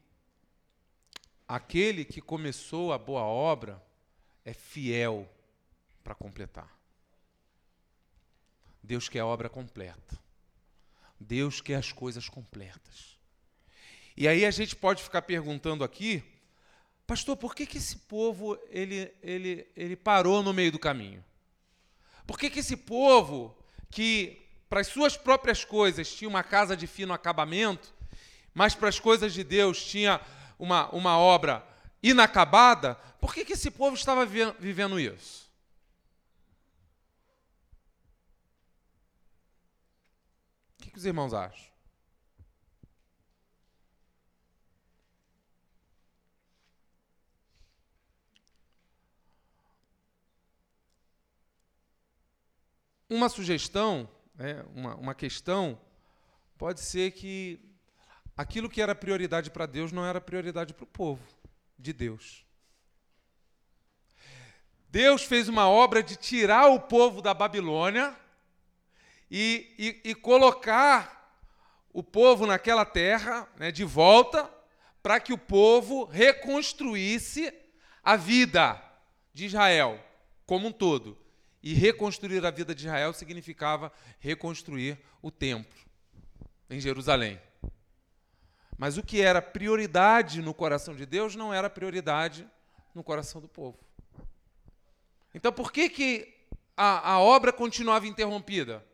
aquele 1.46 2.04
que 2.04 2.20
começou 2.20 2.92
a 2.92 2.98
boa 2.98 3.22
obra 3.22 3.82
é 4.44 4.52
fiel 4.52 5.28
para 6.02 6.14
completar. 6.14 6.76
Deus 8.82 9.08
quer 9.08 9.20
a 9.20 9.26
obra 9.26 9.48
completa. 9.48 10.18
Deus 11.20 11.60
quer 11.60 11.76
as 11.76 11.92
coisas 11.92 12.28
completas. 12.28 13.18
E 14.16 14.26
aí 14.26 14.44
a 14.44 14.50
gente 14.50 14.75
pode 14.75 15.02
ficar 15.02 15.22
perguntando 15.22 15.84
aqui, 15.84 16.22
pastor, 17.06 17.37
por 17.37 17.54
que, 17.54 17.66
que 17.66 17.78
esse 17.78 17.96
povo 17.96 18.58
ele, 18.68 19.12
ele, 19.22 19.66
ele 19.76 19.96
parou 19.96 20.42
no 20.42 20.52
meio 20.52 20.72
do 20.72 20.78
caminho? 20.78 21.25
Por 22.26 22.38
que, 22.38 22.50
que 22.50 22.60
esse 22.60 22.76
povo 22.76 23.56
que 23.90 24.42
para 24.68 24.80
as 24.80 24.88
suas 24.88 25.16
próprias 25.16 25.64
coisas 25.64 26.12
tinha 26.12 26.28
uma 26.28 26.42
casa 26.42 26.76
de 26.76 26.87
fino 26.87 27.14
acabamento, 27.14 27.94
mas 28.52 28.75
para 28.75 28.88
as 28.88 29.00
coisas 29.00 29.32
de 29.32 29.42
Deus 29.42 29.82
tinha 29.82 30.20
uma, 30.58 30.88
uma 30.90 31.18
obra 31.18 31.64
inacabada, 32.02 32.96
por 33.20 33.32
que, 33.32 33.44
que 33.44 33.54
esse 33.54 33.70
povo 33.70 33.96
estava 33.96 34.26
vivendo 34.26 35.00
isso? 35.00 35.48
Que, 40.99 41.02
os 41.02 41.07
irmãos 41.07 41.33
acham? 41.33 41.69
Uma 53.09 53.28
sugestão, 53.28 54.09
né, 54.35 54.62
uma, 54.75 54.95
uma 54.97 55.14
questão, 55.14 55.81
pode 56.59 56.81
ser 56.81 57.12
que 57.12 57.59
aquilo 58.37 58.69
que 58.69 58.83
era 58.83 58.95
prioridade 58.95 59.50
para 59.50 59.64
Deus 59.64 59.93
não 59.93 60.05
era 60.05 60.21
prioridade 60.21 60.75
para 60.75 60.85
o 60.85 60.87
povo 60.87 61.25
de 61.78 61.93
Deus. 61.93 62.45
Deus 64.90 65.23
fez 65.23 65.49
uma 65.49 65.69
obra 65.69 66.02
de 66.02 66.17
tirar 66.17 66.67
o 66.67 66.81
povo 66.81 67.23
da 67.23 67.33
Babilônia 67.33 68.14
e, 69.30 69.75
e, 70.04 70.11
e 70.11 70.14
colocar 70.14 71.18
o 71.92 72.02
povo 72.02 72.47
naquela 72.47 72.85
terra 72.85 73.49
né, 73.56 73.70
de 73.70 73.85
volta 73.85 74.50
para 75.02 75.20
que 75.20 75.32
o 75.32 75.38
povo 75.38 76.04
reconstruísse 76.04 77.52
a 78.02 78.16
vida 78.16 78.82
de 79.32 79.47
Israel 79.47 80.02
como 80.47 80.68
um 80.68 80.73
todo. 80.73 81.16
E 81.62 81.75
reconstruir 81.75 82.44
a 82.47 82.50
vida 82.50 82.75
de 82.75 82.87
Israel 82.87 83.12
significava 83.12 83.92
reconstruir 84.20 84.99
o 85.20 85.30
templo 85.30 85.78
em 86.70 86.80
Jerusalém. 86.80 87.40
Mas 88.78 88.97
o 88.97 89.02
que 89.02 89.20
era 89.20 89.42
prioridade 89.42 90.40
no 90.40 90.54
coração 90.54 90.94
de 90.94 91.04
Deus 91.04 91.35
não 91.35 91.52
era 91.52 91.68
prioridade 91.68 92.49
no 92.94 93.02
coração 93.02 93.40
do 93.40 93.49
povo. 93.49 93.78
Então, 95.35 95.52
por 95.52 95.73
que, 95.73 95.88
que 95.88 96.35
a, 96.76 97.12
a 97.12 97.20
obra 97.20 97.52
continuava 97.52 98.06
interrompida? 98.06 98.85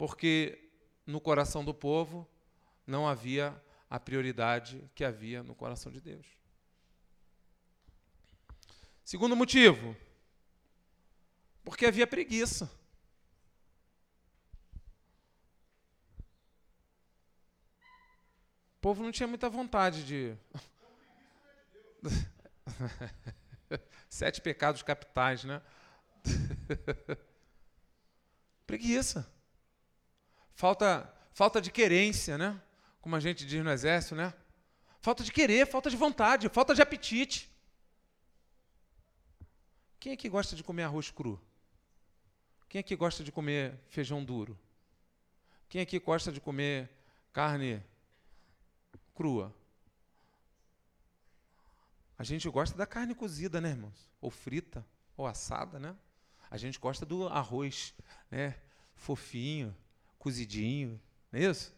Porque 0.00 0.72
no 1.04 1.20
coração 1.20 1.62
do 1.62 1.74
povo 1.74 2.26
não 2.86 3.06
havia 3.06 3.62
a 3.90 4.00
prioridade 4.00 4.90
que 4.94 5.04
havia 5.04 5.42
no 5.42 5.54
coração 5.54 5.92
de 5.92 6.00
Deus. 6.00 6.26
Segundo 9.04 9.36
motivo, 9.36 9.94
porque 11.62 11.84
havia 11.84 12.06
preguiça. 12.06 12.64
O 18.76 18.80
povo 18.80 19.02
não 19.02 19.12
tinha 19.12 19.26
muita 19.26 19.50
vontade 19.50 20.06
de. 20.06 20.34
Sete 24.08 24.40
pecados 24.40 24.82
capitais, 24.82 25.44
né? 25.44 25.60
Preguiça. 28.66 29.30
Falta, 30.60 31.10
falta 31.32 31.58
de 31.58 31.70
querência, 31.70 32.36
né? 32.36 32.60
Como 33.00 33.16
a 33.16 33.20
gente 33.20 33.46
diz 33.46 33.64
no 33.64 33.70
exército, 33.70 34.14
né? 34.14 34.34
Falta 35.00 35.24
de 35.24 35.32
querer, 35.32 35.66
falta 35.66 35.88
de 35.88 35.96
vontade, 35.96 36.50
falta 36.50 36.74
de 36.74 36.82
apetite. 36.82 37.50
Quem 39.98 40.12
é 40.12 40.16
que 40.18 40.28
gosta 40.28 40.54
de 40.54 40.62
comer 40.62 40.82
arroz 40.82 41.10
cru? 41.10 41.40
Quem 42.68 42.80
é 42.80 42.82
que 42.82 42.94
gosta 42.94 43.24
de 43.24 43.32
comer 43.32 43.80
feijão 43.88 44.22
duro? 44.22 44.54
Quem 45.66 45.80
é 45.80 45.86
que 45.86 45.98
gosta 45.98 46.30
de 46.30 46.42
comer 46.42 46.90
carne 47.32 47.82
crua. 49.14 49.54
A 52.18 52.22
gente 52.22 52.46
gosta 52.50 52.76
da 52.76 52.86
carne 52.86 53.14
cozida, 53.14 53.62
né, 53.62 53.70
irmãos? 53.70 54.10
Ou 54.20 54.30
frita, 54.30 54.86
ou 55.16 55.26
assada, 55.26 55.78
né? 55.78 55.96
A 56.50 56.58
gente 56.58 56.78
gosta 56.78 57.06
do 57.06 57.28
arroz, 57.28 57.94
né? 58.30 58.60
Fofinho, 58.94 59.74
cozidinho, 60.20 61.00
não 61.32 61.40
é 61.40 61.50
isso? 61.50 61.74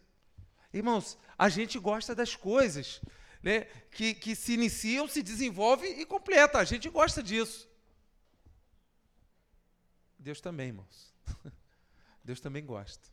Irmãos, 0.71 1.17
a 1.37 1.49
gente 1.49 1.79
gosta 1.79 2.13
das 2.13 2.35
coisas 2.35 3.01
né, 3.41 3.61
que, 3.91 4.13
que 4.13 4.35
se 4.35 4.53
iniciam, 4.53 5.07
se 5.07 5.23
desenvolvem 5.23 5.99
e 5.99 6.05
completa. 6.05 6.59
A 6.59 6.63
gente 6.63 6.89
gosta 6.89 7.23
disso. 7.23 7.67
Deus 10.19 10.39
também, 10.39 10.67
irmãos. 10.67 11.13
Deus 12.23 12.39
também 12.39 12.65
gosta. 12.65 13.11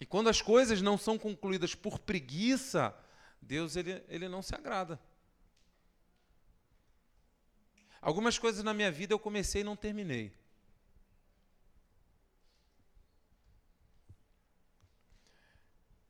E 0.00 0.06
quando 0.06 0.28
as 0.28 0.42
coisas 0.42 0.82
não 0.82 0.98
são 0.98 1.18
concluídas 1.18 1.74
por 1.74 1.98
preguiça, 1.98 2.94
Deus 3.40 3.76
ele, 3.76 4.02
ele 4.08 4.28
não 4.28 4.42
se 4.42 4.54
agrada. 4.54 5.00
Algumas 8.00 8.36
coisas 8.38 8.64
na 8.64 8.74
minha 8.74 8.90
vida 8.90 9.14
eu 9.14 9.18
comecei 9.18 9.60
e 9.60 9.64
não 9.64 9.76
terminei. 9.76 10.32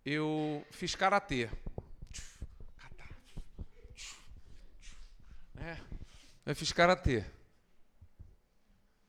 Eu 0.04 0.66
fiz 0.72 0.96
karatê. 0.96 1.48
É, 5.56 5.76
eu 6.44 6.56
fiz 6.56 6.72
karatê. 6.72 7.24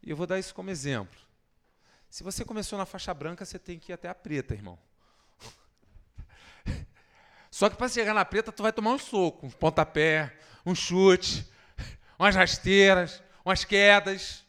E 0.03 0.11
eu 0.11 0.15
vou 0.15 0.27
dar 0.27 0.37
isso 0.37 0.53
como 0.53 0.69
exemplo. 0.69 1.19
Se 2.11 2.21
você 2.21 2.45
começou 2.45 2.77
na 2.77 2.85
faixa 2.85 3.11
branca, 3.11 3.43
você 3.43 3.57
tem 3.57 3.79
que 3.79 3.91
ir 3.91 3.93
até 3.93 4.07
a 4.07 4.13
preta, 4.13 4.53
irmão. 4.53 4.77
Só 7.49 7.71
que 7.71 7.75
para 7.75 7.89
chegar 7.89 8.13
na 8.13 8.23
preta, 8.23 8.51
tu 8.51 8.61
vai 8.61 8.71
tomar 8.71 8.91
um 8.91 8.99
soco, 8.99 9.47
um 9.47 9.49
pontapé, 9.49 10.37
um 10.63 10.75
chute, 10.75 11.51
umas 12.19 12.35
rasteiras, 12.35 13.23
umas 13.43 13.65
quedas. 13.65 14.45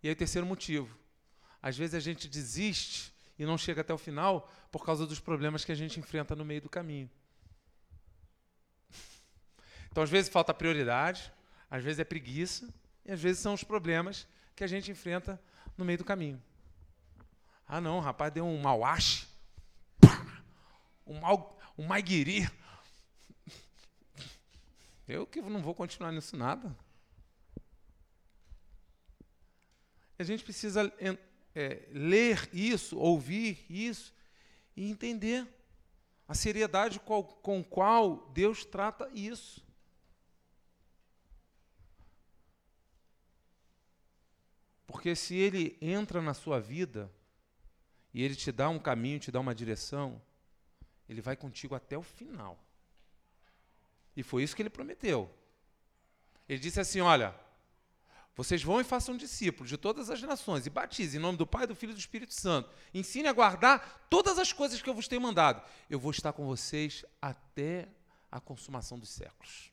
E 0.00 0.06
aí 0.06 0.12
o 0.12 0.16
terceiro 0.16 0.46
motivo. 0.46 0.96
Às 1.60 1.76
vezes 1.76 1.96
a 1.96 2.00
gente 2.00 2.28
desiste 2.28 3.12
e 3.36 3.44
não 3.44 3.58
chega 3.58 3.80
até 3.80 3.92
o 3.92 3.98
final 3.98 4.48
por 4.72 4.86
causa 4.86 5.06
dos 5.06 5.20
problemas 5.20 5.66
que 5.66 5.70
a 5.70 5.74
gente 5.74 6.00
enfrenta 6.00 6.34
no 6.34 6.46
meio 6.46 6.62
do 6.62 6.68
caminho. 6.68 7.08
Então, 9.90 10.02
às 10.02 10.08
vezes 10.08 10.30
falta 10.30 10.54
prioridade, 10.54 11.30
às 11.70 11.84
vezes 11.84 12.00
é 12.00 12.04
preguiça, 12.04 12.66
e 13.04 13.12
às 13.12 13.20
vezes 13.20 13.42
são 13.42 13.52
os 13.52 13.62
problemas 13.62 14.26
que 14.56 14.64
a 14.64 14.66
gente 14.66 14.90
enfrenta 14.90 15.38
no 15.76 15.84
meio 15.84 15.98
do 15.98 16.04
caminho. 16.04 16.42
Ah, 17.68 17.82
não, 17.82 18.00
rapaz 18.00 18.32
deu 18.32 18.46
um 18.46 18.58
mauache. 18.58 19.26
Um, 21.06 21.20
mal, 21.20 21.58
um 21.76 21.84
maiguiri. 21.86 22.48
Eu 25.06 25.26
que 25.26 25.42
não 25.42 25.60
vou 25.60 25.74
continuar 25.74 26.12
nisso 26.12 26.34
nada. 26.34 26.74
A 30.18 30.22
gente 30.22 30.42
precisa 30.42 30.90
é, 31.54 31.88
ler 31.90 32.48
isso, 32.54 32.96
ouvir 32.98 33.66
isso 33.68 34.14
e 34.76 34.90
entender 34.90 35.46
a 36.26 36.34
seriedade 36.34 36.98
com, 37.00 37.22
com 37.22 37.62
qual 37.62 38.30
Deus 38.32 38.64
trata 38.64 39.10
isso. 39.12 39.64
Porque 44.86 45.16
se 45.16 45.34
ele 45.34 45.76
entra 45.80 46.20
na 46.20 46.34
sua 46.34 46.60
vida, 46.60 47.10
e 48.14 48.22
ele 48.22 48.36
te 48.36 48.52
dá 48.52 48.68
um 48.68 48.78
caminho, 48.78 49.18
te 49.18 49.30
dá 49.30 49.40
uma 49.40 49.54
direção, 49.54 50.20
ele 51.08 51.20
vai 51.20 51.36
contigo 51.36 51.74
até 51.74 51.96
o 51.96 52.02
final. 52.02 52.58
E 54.16 54.22
foi 54.22 54.42
isso 54.42 54.54
que 54.54 54.62
ele 54.62 54.70
prometeu. 54.70 55.30
Ele 56.48 56.58
disse 56.58 56.78
assim: 56.78 57.00
Olha, 57.00 57.34
Vocês 58.34 58.62
vão 58.62 58.80
e 58.80 58.84
façam 58.84 59.16
discípulos 59.16 59.68
de 59.68 59.76
todas 59.76 60.08
as 60.08 60.22
nações 60.22 60.64
e 60.64 60.70
batizem 60.70 61.18
em 61.18 61.22
nome 61.22 61.36
do 61.36 61.46
Pai, 61.46 61.66
do 61.66 61.74
Filho 61.74 61.90
e 61.90 61.94
do 61.94 61.98
Espírito 61.98 62.32
Santo. 62.32 62.70
Ensine 62.94 63.28
a 63.28 63.32
guardar 63.32 64.06
todas 64.08 64.38
as 64.38 64.52
coisas 64.52 64.80
que 64.80 64.88
eu 64.88 64.94
vos 64.94 65.06
tenho 65.06 65.20
mandado. 65.20 65.62
Eu 65.90 66.00
vou 66.00 66.10
estar 66.10 66.32
com 66.32 66.46
vocês 66.46 67.04
até 67.20 67.88
a 68.30 68.40
consumação 68.40 68.98
dos 68.98 69.10
séculos. 69.10 69.70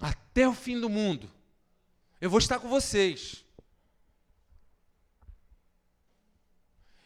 Até 0.00 0.48
o 0.48 0.52
fim 0.54 0.80
do 0.80 0.88
mundo. 0.88 1.30
Eu 2.20 2.28
vou 2.28 2.40
estar 2.40 2.58
com 2.58 2.68
vocês. 2.68 3.44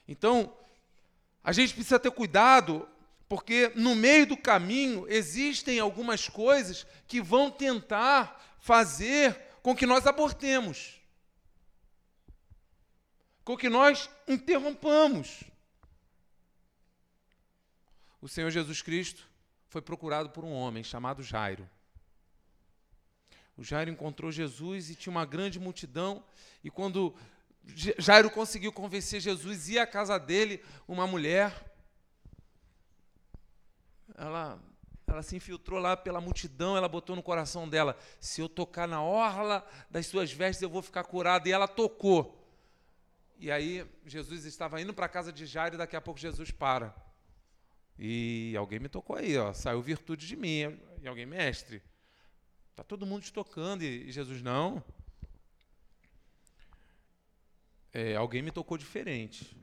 Então, 0.07 0.57
a 1.45 1.53
gente 1.53 1.75
precisa 1.75 1.99
ter 1.99 2.11
cuidado, 2.11 2.89
porque 3.29 3.71
no 3.75 3.95
meio 3.95 4.27
do 4.27 4.39
caminho 4.39 5.07
existem 5.07 5.79
algumas 5.79 6.31
coisas 6.31 6.87
que 7.07 7.21
vão 7.21 7.51
tentar 7.51 8.57
fazer 8.59 9.48
com 9.63 9.75
que 9.75 9.87
nós 9.87 10.07
abortemos, 10.07 11.01
com 13.45 13.57
que 13.57 13.69
nós 13.69 14.09
interrompamos. 14.27 15.45
O 18.21 18.29
Senhor 18.29 18.51
Jesus 18.51 18.83
Cristo 18.83 19.27
foi 19.69 19.81
procurado 19.81 20.31
por 20.31 20.45
um 20.45 20.53
homem 20.53 20.83
chamado 20.83 21.23
Jairo. 21.23 21.69
O 23.57 23.65
Jairo 23.65 23.91
encontrou 23.91 24.31
Jesus 24.31 24.91
e 24.91 24.95
tinha 24.95 25.11
uma 25.11 25.27
grande 25.27 25.59
multidão, 25.59 26.25
e 26.63 26.71
quando 26.71 27.15
Jairo 27.99 28.31
conseguiu 28.31 28.73
convencer 28.73 29.21
Jesus, 29.21 29.69
ia 29.69 29.83
à 29.83 29.87
casa 29.87 30.19
dele 30.19 30.65
uma 30.87 31.07
mulher. 31.07 31.53
Ela 34.15 34.59
ela 35.19 35.23
se 35.25 35.35
infiltrou 35.35 35.81
lá 35.81 35.97
pela 35.97 36.21
multidão, 36.21 36.77
ela 36.77 36.89
botou 36.89 37.17
no 37.17 37.23
coração 37.23 37.69
dela: 37.69 37.99
se 38.21 38.41
eu 38.41 38.49
tocar 38.49 38.87
na 38.87 39.03
orla 39.03 39.69
das 39.91 40.07
suas 40.07 40.33
vestes, 40.33 40.63
eu 40.63 40.71
vou 40.71 40.81
ficar 40.81 41.03
curada. 41.05 41.49
E 41.49 41.53
ela 41.53 41.67
tocou. 41.67 42.37
E 43.37 43.51
aí 43.51 43.85
Jesus 44.07 44.45
estava 44.45 44.81
indo 44.81 44.95
para 44.95 45.07
a 45.07 45.09
casa 45.09 45.33
de 45.33 45.45
Jairo 45.45 45.75
e 45.75 45.79
daqui 45.79 45.97
a 45.97 46.01
pouco 46.01 46.21
Jesus 46.21 46.53
para. 46.53 46.95
E 47.99 48.55
alguém 48.57 48.79
me 48.79 48.89
tocou 48.89 49.17
aí, 49.17 49.37
ó, 49.37 49.53
saiu 49.53 49.83
virtude 49.83 50.27
de 50.27 50.37
mim. 50.37 50.79
E 51.03 51.09
alguém, 51.09 51.27
mestre, 51.27 51.83
está 52.71 52.85
todo 52.85 53.07
mundo 53.07 53.23
te 53.23 53.33
tocando. 53.33 53.83
E 53.83 54.11
Jesus, 54.13 54.41
não. 54.41 54.85
É, 57.93 58.15
alguém 58.15 58.41
me 58.41 58.53
tocou 58.53 58.79
diferente. 58.79 59.57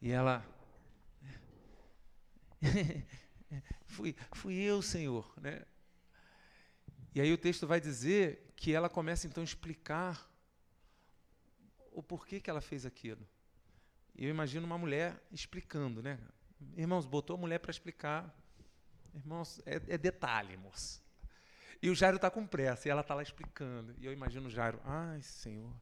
E 0.00 0.10
ela. 0.10 0.44
fui, 3.86 4.14
fui 4.32 4.54
eu, 4.54 4.80
Senhor. 4.80 5.32
Né? 5.40 5.62
E 7.14 7.20
aí 7.20 7.32
o 7.32 7.38
texto 7.38 7.66
vai 7.66 7.80
dizer 7.80 8.52
que 8.56 8.72
ela 8.72 8.88
começa 8.88 9.26
então 9.26 9.42
a 9.42 9.44
explicar 9.44 10.30
o 11.90 12.02
porquê 12.02 12.40
que 12.40 12.48
ela 12.48 12.60
fez 12.60 12.86
aquilo. 12.86 13.26
Eu 14.16 14.30
imagino 14.30 14.66
uma 14.66 14.78
mulher 14.78 15.20
explicando, 15.30 16.02
né? 16.02 16.18
Irmãos, 16.76 17.06
botou 17.06 17.34
a 17.34 17.38
mulher 17.38 17.58
para 17.58 17.70
explicar. 17.70 18.34
Irmãos, 19.14 19.60
é, 19.66 19.74
é, 19.88 19.98
detalhe, 19.98 20.56
moço. 20.56 21.02
E 21.82 21.90
o 21.90 21.94
Jairo 21.94 22.16
está 22.16 22.30
com 22.30 22.46
pressa, 22.46 22.88
e 22.88 22.90
ela 22.90 23.00
está 23.00 23.14
lá 23.14 23.22
explicando. 23.22 23.94
E 23.98 24.06
eu 24.06 24.12
imagino 24.12 24.46
o 24.46 24.50
Jairo, 24.50 24.80
ai, 24.84 25.20
Senhor, 25.22 25.74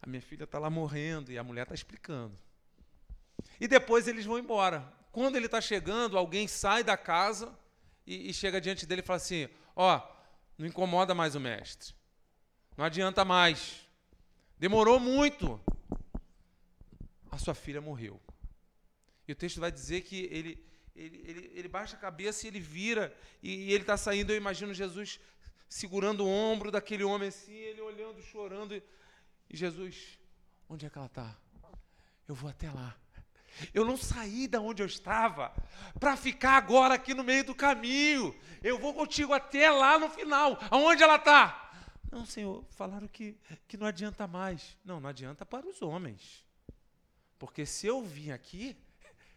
a 0.00 0.06
minha 0.06 0.22
filha 0.22 0.44
está 0.44 0.58
lá 0.58 0.70
morrendo, 0.70 1.32
e 1.32 1.38
a 1.38 1.42
mulher 1.42 1.62
está 1.62 1.74
explicando. 1.74 2.38
E 3.60 3.66
depois 3.66 4.06
eles 4.06 4.24
vão 4.24 4.38
embora. 4.38 5.01
Quando 5.12 5.36
ele 5.36 5.44
está 5.44 5.60
chegando, 5.60 6.16
alguém 6.16 6.48
sai 6.48 6.82
da 6.82 6.96
casa 6.96 7.54
e, 8.06 8.30
e, 8.30 8.34
chega 8.34 8.58
diante 8.58 8.86
dele 8.86 9.02
e 9.02 9.04
fala 9.04 9.18
assim: 9.18 9.46
Ó, 9.76 9.94
oh, 9.94 10.12
não 10.56 10.66
incomoda 10.66 11.14
mais 11.14 11.34
o 11.34 11.40
mestre. 11.40 11.94
Não 12.76 12.84
adianta 12.84 13.22
mais. 13.22 13.86
Demorou 14.58 14.98
muito. 14.98 15.60
A 17.30 17.36
sua 17.36 17.54
filha 17.54 17.80
morreu. 17.80 18.18
E 19.28 19.32
o 19.32 19.36
texto 19.36 19.60
vai 19.60 19.70
dizer 19.70 20.00
que 20.00 20.28
ele, 20.30 20.64
ele, 20.96 21.22
ele, 21.26 21.50
ele 21.54 21.68
baixa 21.68 21.94
a 21.94 22.00
cabeça 22.00 22.46
e 22.46 22.48
ele 22.48 22.60
vira, 22.60 23.14
e, 23.42 23.50
e 23.50 23.72
ele 23.72 23.82
está 23.82 23.98
saindo. 23.98 24.32
Eu 24.32 24.36
imagino 24.36 24.72
Jesus 24.72 25.20
segurando 25.68 26.24
o 26.24 26.28
ombro 26.28 26.70
daquele 26.70 27.04
homem 27.04 27.28
assim, 27.28 27.52
ele 27.52 27.82
olhando, 27.82 28.20
chorando. 28.22 28.74
E, 28.74 28.82
e 29.50 29.56
Jesus, 29.56 30.18
onde 30.68 30.86
é 30.86 30.90
que 30.90 30.96
ela 30.96 31.06
está? 31.06 31.36
Eu 32.26 32.34
vou 32.34 32.48
até 32.48 32.70
lá. 32.70 32.96
Eu 33.72 33.84
não 33.84 33.96
saí 33.96 34.48
da 34.48 34.60
onde 34.60 34.82
eu 34.82 34.86
estava 34.86 35.52
para 35.98 36.16
ficar 36.16 36.56
agora 36.56 36.94
aqui 36.94 37.14
no 37.14 37.24
meio 37.24 37.44
do 37.44 37.54
caminho. 37.54 38.34
Eu 38.62 38.78
vou 38.78 38.94
contigo 38.94 39.32
até 39.32 39.70
lá 39.70 39.98
no 39.98 40.08
final. 40.08 40.58
Aonde 40.70 41.02
ela 41.02 41.16
está? 41.16 41.70
Não, 42.10 42.26
Senhor, 42.26 42.64
falaram 42.70 43.08
que, 43.08 43.36
que 43.66 43.76
não 43.76 43.86
adianta 43.86 44.26
mais. 44.26 44.76
Não, 44.84 45.00
não 45.00 45.08
adianta 45.08 45.46
para 45.46 45.66
os 45.66 45.80
homens. 45.80 46.44
Porque 47.38 47.64
se 47.64 47.86
eu 47.86 48.02
vim 48.02 48.30
aqui, 48.30 48.76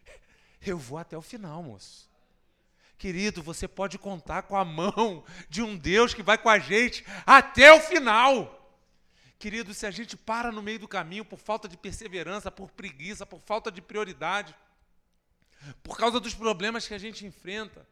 eu 0.65 0.77
vou 0.77 0.97
até 0.97 1.17
o 1.17 1.21
final, 1.21 1.63
moço. 1.63 2.09
Querido, 2.97 3.43
você 3.43 3.67
pode 3.67 3.97
contar 3.97 4.43
com 4.43 4.55
a 4.55 4.63
mão 4.63 5.23
de 5.49 5.61
um 5.61 5.77
Deus 5.77 6.13
que 6.13 6.23
vai 6.23 6.37
com 6.37 6.49
a 6.49 6.59
gente 6.59 7.05
até 7.25 7.73
o 7.73 7.79
final. 7.79 8.64
Querido, 9.37 9.73
se 9.73 9.85
a 9.85 9.91
gente 9.91 10.15
para 10.15 10.51
no 10.51 10.61
meio 10.61 10.79
do 10.79 10.87
caminho 10.87 11.25
por 11.25 11.39
falta 11.39 11.67
de 11.67 11.77
perseverança, 11.77 12.49
por 12.49 12.71
preguiça, 12.71 13.25
por 13.25 13.41
falta 13.41 13.71
de 13.71 13.81
prioridade, 13.81 14.55
por 15.83 15.97
causa 15.97 16.19
dos 16.19 16.33
problemas 16.33 16.87
que 16.87 16.93
a 16.93 16.97
gente 16.97 17.25
enfrenta, 17.25 17.87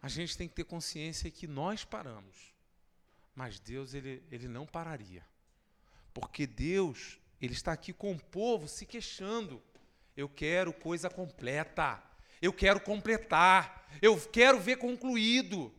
a 0.00 0.08
gente 0.08 0.36
tem 0.36 0.48
que 0.48 0.54
ter 0.54 0.64
consciência 0.64 1.30
que 1.30 1.46
nós 1.46 1.84
paramos. 1.84 2.52
Mas 3.34 3.58
Deus, 3.58 3.94
ele, 3.94 4.22
ele 4.30 4.48
não 4.48 4.66
pararia. 4.66 5.24
Porque 6.12 6.46
Deus, 6.46 7.18
ele 7.40 7.52
está 7.52 7.72
aqui 7.72 7.92
com 7.92 8.12
o 8.12 8.22
povo 8.22 8.68
se 8.68 8.84
queixando. 8.84 9.62
Eu 10.16 10.28
quero 10.28 10.72
coisa 10.72 11.08
completa. 11.08 12.02
Eu 12.40 12.52
quero 12.52 12.80
completar. 12.80 13.88
Eu 14.02 14.20
quero 14.20 14.60
ver 14.60 14.76
concluído. 14.76 15.72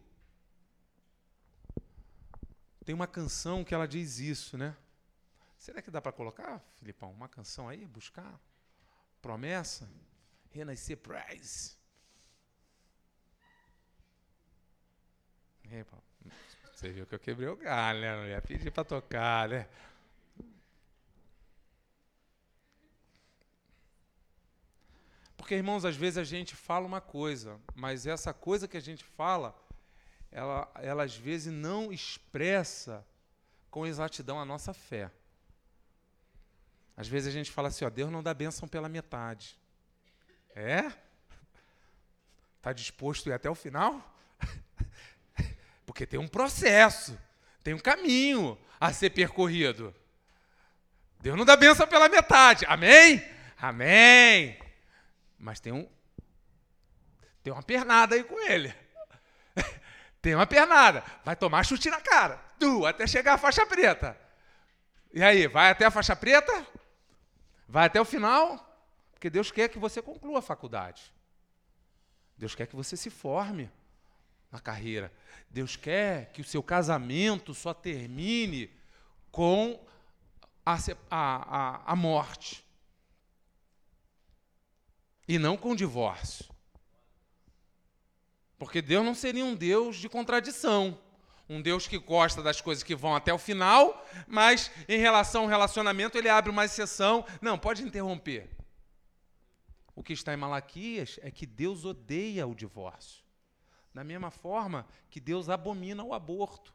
Tem 2.86 2.94
uma 2.94 3.08
canção 3.08 3.64
que 3.64 3.74
ela 3.74 3.88
diz 3.88 4.20
isso, 4.20 4.58
né? 4.58 4.76
Será 5.58 5.82
que 5.82 5.90
dá 5.90 6.02
para 6.02 6.12
colocar, 6.12 6.60
Filipão, 6.76 7.12
uma 7.12 7.30
canção 7.30 7.70
aí, 7.70 7.86
buscar? 7.86 8.40
Promessa? 9.22 9.90
Renascer 10.52 10.98
Prize. 10.98 11.78
Você 16.74 16.92
viu 16.92 17.06
que 17.08 17.16
eu 17.16 17.20
quebrei 17.20 17.48
o 17.48 17.56
galho, 17.56 18.02
né? 18.02 18.16
Não 18.16 18.28
ia 18.28 18.42
pedir 18.42 18.72
para 18.72 18.84
tocar, 18.84 19.48
né? 19.48 19.68
Porque, 25.38 25.56
irmãos, 25.56 25.86
às 25.86 25.96
vezes 25.96 26.18
a 26.18 26.24
gente 26.24 26.56
fala 26.56 26.86
uma 26.86 27.02
coisa, 27.02 27.60
mas 27.74 28.06
essa 28.06 28.34
coisa 28.34 28.68
que 28.68 28.78
a 28.78 28.82
gente 28.82 29.04
fala 29.04 29.58
ela, 30.34 30.70
ela 30.82 31.04
às 31.04 31.16
vezes 31.16 31.54
não 31.54 31.94
expressa 31.94 33.06
com 33.70 33.86
exatidão 33.86 34.40
a 34.40 34.46
nossa 34.46 34.74
fé. 34.74 35.12
Às 36.98 37.08
vezes 37.08 37.30
a 37.30 37.32
gente 37.32 37.52
fala 37.52 37.68
assim, 37.68 37.86
ó, 37.86 37.90
Deus 37.90 38.12
não 38.12 38.24
dá 38.24 38.34
bênção 38.34 38.68
pela 38.68 38.90
metade. 38.90 39.58
É? 40.56 40.92
Está 42.58 42.74
disposto 42.74 43.28
a 43.28 43.32
ir 43.32 43.34
até 43.34 43.50
o 43.50 43.56
final? 43.56 44.16
Porque 45.86 46.06
tem 46.06 46.20
um 46.20 46.28
processo, 46.28 47.18
tem 47.64 47.74
um 47.74 47.80
caminho 47.80 48.58
a 48.80 48.92
ser 48.92 49.12
percorrido. 49.12 49.94
Deus 51.20 51.38
não 51.38 51.46
dá 51.46 51.56
bênção 51.56 51.88
pela 51.88 52.10
metade. 52.10 52.66
Amém? 52.68 53.24
Amém. 53.58 54.60
Mas 55.38 55.60
tem 55.60 55.72
um 55.72 55.88
tem 57.44 57.52
uma 57.52 57.62
pernada 57.62 58.16
aí 58.16 58.24
com 58.24 58.40
ele. 58.40 58.74
Tem 60.24 60.34
uma 60.34 60.48
pernada. 60.48 61.04
Vai 61.26 61.36
tomar 61.36 61.66
chute 61.66 61.90
na 61.90 62.00
cara. 62.00 62.38
Tu, 62.58 62.86
até 62.86 63.06
chegar 63.06 63.34
a 63.34 63.38
faixa 63.38 63.66
preta. 63.66 64.18
E 65.14 65.22
aí, 65.22 65.48
vai 65.48 65.70
até 65.70 65.86
a 65.86 65.92
faixa 65.92 66.16
preta? 66.16 66.66
Vai 67.68 67.88
até 67.88 68.00
o 68.00 68.06
final? 68.06 68.58
Porque 69.12 69.30
Deus 69.30 69.52
quer 69.52 69.68
que 69.68 69.78
você 69.78 70.02
conclua 70.02 70.40
a 70.40 70.42
faculdade. 70.42 71.14
Deus 72.38 72.56
quer 72.56 72.68
que 72.68 72.76
você 72.76 72.96
se 72.96 73.10
forme 73.10 73.70
na 74.50 74.62
carreira. 74.62 75.12
Deus 75.50 75.76
quer 75.76 76.32
que 76.32 76.40
o 76.40 76.46
seu 76.46 76.64
casamento 76.64 77.54
só 77.54 77.74
termine 77.74 78.72
com 79.30 79.78
a, 80.66 80.78
a, 81.12 81.92
a 81.92 81.96
morte. 81.98 82.66
E 85.28 85.38
não 85.38 85.58
com 85.58 85.72
o 85.72 85.76
divórcio. 85.76 86.53
Porque 88.64 88.82
Deus 88.82 89.04
não 89.04 89.14
seria 89.14 89.44
um 89.44 89.54
Deus 89.54 89.98
de 89.98 90.08
contradição. 90.08 90.98
Um 91.50 91.62
Deus 91.62 91.86
que 91.86 91.98
gosta 91.98 92.42
das 92.42 92.62
coisas 92.62 92.82
que 92.82 92.96
vão 92.96 93.14
até 93.14 93.34
o 93.34 93.38
final, 93.38 94.08
mas 94.26 94.72
em 94.88 94.98
relação 94.98 95.42
ao 95.42 95.50
relacionamento 95.50 96.18
ele 96.18 96.30
abre 96.30 96.50
uma 96.50 96.64
exceção. 96.64 97.26
Não, 97.42 97.60
pode 97.60 97.84
interromper. 97.84 98.50
O 99.94 100.02
que 100.02 100.14
está 100.14 100.34
em 100.34 100.38
Malaquias 100.38 101.20
é 101.22 101.30
que 101.30 101.46
Deus 101.46 101.84
odeia 101.84 102.48
o 102.48 102.56
divórcio. 102.56 103.22
Da 103.94 104.02
mesma 104.02 104.32
forma 104.32 104.88
que 105.10 105.20
Deus 105.20 105.50
abomina 105.50 106.02
o 106.02 106.14
aborto. 106.14 106.74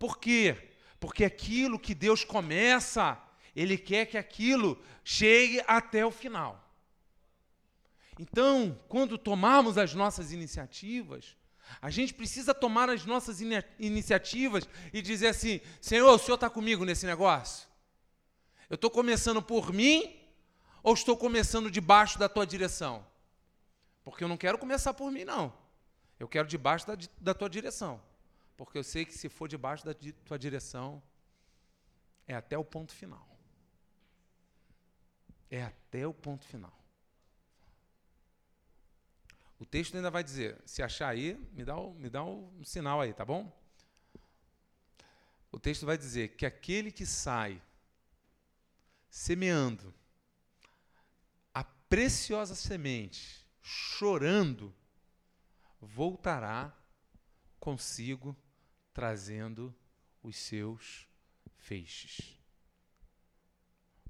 Por 0.00 0.18
quê? 0.18 0.72
Porque 0.98 1.24
aquilo 1.24 1.78
que 1.78 1.94
Deus 1.94 2.24
começa, 2.24 3.16
Ele 3.54 3.78
quer 3.78 4.06
que 4.06 4.18
aquilo 4.18 4.82
chegue 5.04 5.62
até 5.68 6.04
o 6.04 6.10
final. 6.10 6.69
Então, 8.20 8.78
quando 8.86 9.16
tomarmos 9.16 9.78
as 9.78 9.94
nossas 9.94 10.30
iniciativas, 10.30 11.34
a 11.80 11.88
gente 11.88 12.12
precisa 12.12 12.52
tomar 12.52 12.90
as 12.90 13.06
nossas 13.06 13.40
in 13.40 13.48
iniciativas 13.78 14.68
e 14.92 15.00
dizer 15.00 15.28
assim: 15.28 15.58
Senhor, 15.80 16.06
o 16.06 16.18
Senhor 16.18 16.34
está 16.34 16.50
comigo 16.50 16.84
nesse 16.84 17.06
negócio? 17.06 17.66
Eu 18.68 18.74
estou 18.74 18.90
começando 18.90 19.40
por 19.40 19.72
mim 19.72 20.20
ou 20.82 20.92
estou 20.92 21.16
começando 21.16 21.70
debaixo 21.70 22.18
da 22.18 22.28
tua 22.28 22.46
direção? 22.46 23.06
Porque 24.04 24.22
eu 24.22 24.28
não 24.28 24.36
quero 24.36 24.58
começar 24.58 24.92
por 24.92 25.10
mim, 25.10 25.24
não. 25.24 25.50
Eu 26.18 26.28
quero 26.28 26.46
debaixo 26.46 26.86
da, 26.86 26.98
da 27.18 27.32
tua 27.32 27.48
direção. 27.48 28.02
Porque 28.54 28.76
eu 28.76 28.84
sei 28.84 29.06
que 29.06 29.14
se 29.14 29.30
for 29.30 29.48
debaixo 29.48 29.82
da 29.82 29.94
tua 30.26 30.38
direção, 30.38 31.02
é 32.26 32.34
até 32.34 32.58
o 32.58 32.64
ponto 32.64 32.92
final. 32.92 33.26
É 35.50 35.62
até 35.62 36.06
o 36.06 36.12
ponto 36.12 36.44
final. 36.44 36.79
O 39.60 39.66
texto 39.66 39.94
ainda 39.94 40.10
vai 40.10 40.24
dizer, 40.24 40.58
se 40.64 40.82
achar 40.82 41.10
aí, 41.10 41.34
me 41.52 41.66
dá, 41.66 41.76
me 41.76 42.08
dá 42.08 42.24
um 42.24 42.64
sinal 42.64 42.98
aí, 42.98 43.12
tá 43.12 43.26
bom? 43.26 43.54
O 45.52 45.60
texto 45.60 45.84
vai 45.84 45.98
dizer 45.98 46.34
que 46.34 46.46
aquele 46.46 46.90
que 46.90 47.04
sai 47.04 47.60
semeando 49.10 49.92
a 51.52 51.62
preciosa 51.62 52.54
semente, 52.54 53.46
chorando, 53.60 54.74
voltará 55.78 56.74
consigo 57.58 58.34
trazendo 58.94 59.76
os 60.22 60.36
seus 60.36 61.06
feixes. 61.58 62.34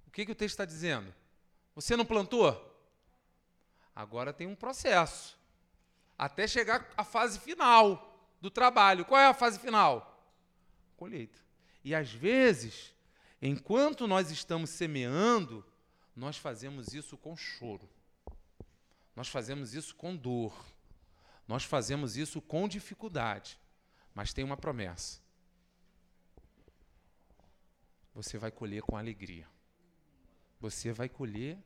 O 0.07 0.13
que, 0.13 0.25
que 0.25 0.33
o 0.33 0.37
texto 0.37 0.55
está 0.55 0.65
dizendo? 0.65 1.13
Você 1.75 1.97
não 1.97 2.07
plantou? 2.07 2.69
Agora 3.97 4.33
tem 4.33 4.47
um 4.47 4.55
processo. 4.55 5.40
Até 6.21 6.47
chegar 6.47 6.87
à 6.99 7.03
fase 7.03 7.39
final 7.39 8.15
do 8.43 8.51
trabalho. 8.51 9.07
Qual 9.07 9.19
é 9.19 9.25
a 9.25 9.33
fase 9.33 9.59
final? 9.59 10.23
Colheita. 10.95 11.41
E 11.83 11.95
às 11.95 12.13
vezes, 12.13 12.95
enquanto 13.41 14.07
nós 14.07 14.31
estamos 14.31 14.69
semeando, 14.69 15.65
nós 16.15 16.37
fazemos 16.37 16.93
isso 16.93 17.17
com 17.17 17.35
choro. 17.35 17.89
Nós 19.17 19.29
fazemos 19.29 19.73
isso 19.73 19.97
com 19.97 20.15
dor. 20.15 20.53
Nós 21.49 21.65
fazemos 21.65 22.19
isso 22.19 22.39
com 22.43 22.69
dificuldade. 22.69 23.59
Mas 24.15 24.35
tem 24.35 24.45
uma 24.45 24.59
promessa. 24.59 25.23
Você 28.15 28.37
vai 28.37 28.51
colher 28.51 28.83
com 28.83 28.95
alegria. 28.95 29.49
Você 30.61 30.93
vai 30.93 31.09
colher 31.09 31.57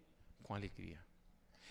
com 0.44 0.54
alegria. 0.54 1.04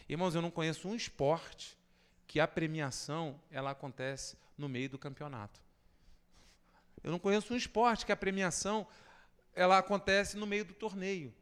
Irmãos, 0.10 0.36
eu 0.36 0.42
não 0.42 0.52
conheço 0.52 0.90
um 0.90 0.96
esporte 0.96 1.82
que 2.28 2.40
a 2.40 2.48
premiação 2.48 3.40
ela 3.52 3.72
acontece 3.72 4.38
no 4.58 4.68
meio 4.70 4.90
do 4.90 5.00
campeonato. 5.00 5.62
Eu 7.04 7.12
não 7.12 7.20
conheço 7.20 7.54
um 7.54 7.58
esporte 7.58 8.06
que 8.06 8.12
a 8.12 8.18
premiação 8.18 8.88
ela 9.54 9.78
acontece 9.78 10.38
no 10.38 10.48
meio 10.48 10.66
do 10.66 10.74
torneio. 10.74 11.34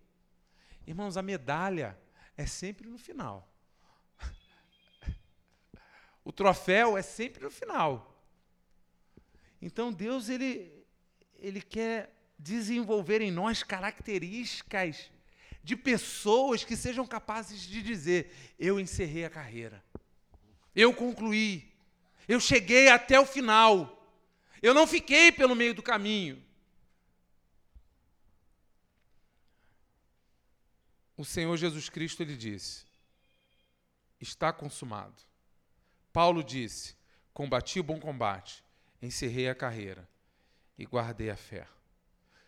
Irmãos, 0.86 1.18
a 1.18 1.22
medalha 1.22 1.98
é 2.36 2.46
sempre 2.46 2.88
no 2.88 2.98
final. 2.98 3.48
O 6.24 6.32
troféu 6.32 6.98
é 6.98 7.02
sempre 7.02 7.44
no 7.44 7.50
final. 7.50 8.16
Então 9.62 9.92
Deus 9.92 10.30
ele 10.30 10.82
ele 11.40 11.62
quer 11.62 12.16
desenvolver 12.38 13.22
em 13.22 13.32
nós 13.32 13.64
características 13.64 15.12
de 15.64 15.76
pessoas 15.76 16.64
que 16.64 16.76
sejam 16.76 17.06
capazes 17.06 17.62
de 17.62 17.82
dizer: 17.82 18.32
eu 18.60 18.80
encerrei 18.80 19.26
a 19.26 19.30
carreira, 19.30 19.84
eu 20.76 20.94
concluí, 20.94 21.72
eu 22.28 22.40
cheguei 22.40 22.90
até 22.90 23.20
o 23.20 23.26
final, 23.26 24.02
eu 24.62 24.74
não 24.74 24.88
fiquei 24.88 25.32
pelo 25.32 25.56
meio 25.56 25.74
do 25.74 25.82
caminho. 25.82 26.42
O 31.18 31.26
Senhor 31.26 31.56
Jesus 31.58 31.90
Cristo 31.90 32.24
ele 32.24 32.36
disse: 32.36 32.86
está 34.20 34.52
consumado. 34.54 35.22
Paulo 36.14 36.44
disse: 36.44 36.96
combati 37.34 37.80
o 37.80 37.84
bom 37.84 38.00
combate, 38.00 38.64
encerrei 39.02 39.50
a 39.50 39.56
carreira 39.56 40.08
e 40.78 40.86
guardei 40.86 41.30
a 41.30 41.36
fé. 41.36 41.68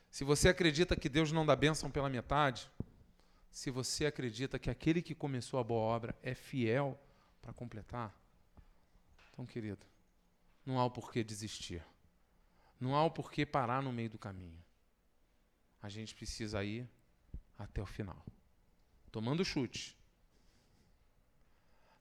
Se 0.10 0.24
você 0.24 0.50
acredita 0.50 0.96
que 0.96 1.10
Deus 1.10 1.32
não 1.32 1.46
dá 1.46 1.56
bênção 1.56 1.90
pela 1.90 2.10
metade, 2.10 2.70
se 3.52 3.70
você 3.72 4.06
acredita 4.06 4.60
que 4.60 4.70
aquele 4.70 5.02
que 5.02 5.16
começou 5.16 5.60
a 5.60 5.64
boa 5.64 5.82
obra 5.82 6.16
é 6.22 6.34
fiel 6.34 7.00
para 7.44 7.54
completar, 7.54 8.16
então, 9.34 9.46
querido, 9.46 9.86
não 10.66 10.80
há 10.80 10.86
o 10.86 10.92
porquê 10.92 11.24
desistir. 11.24 11.84
Não 12.80 12.96
há 12.96 13.04
o 13.04 13.12
porquê 13.12 13.46
parar 13.46 13.82
no 13.82 13.92
meio 13.92 14.10
do 14.10 14.18
caminho. 14.18 14.64
A 15.82 15.90
gente 15.90 16.16
precisa 16.16 16.64
ir 16.64 16.88
até 17.58 17.82
o 17.82 17.86
final. 17.86 18.24
Tomando 19.12 19.44
chute. 19.44 19.98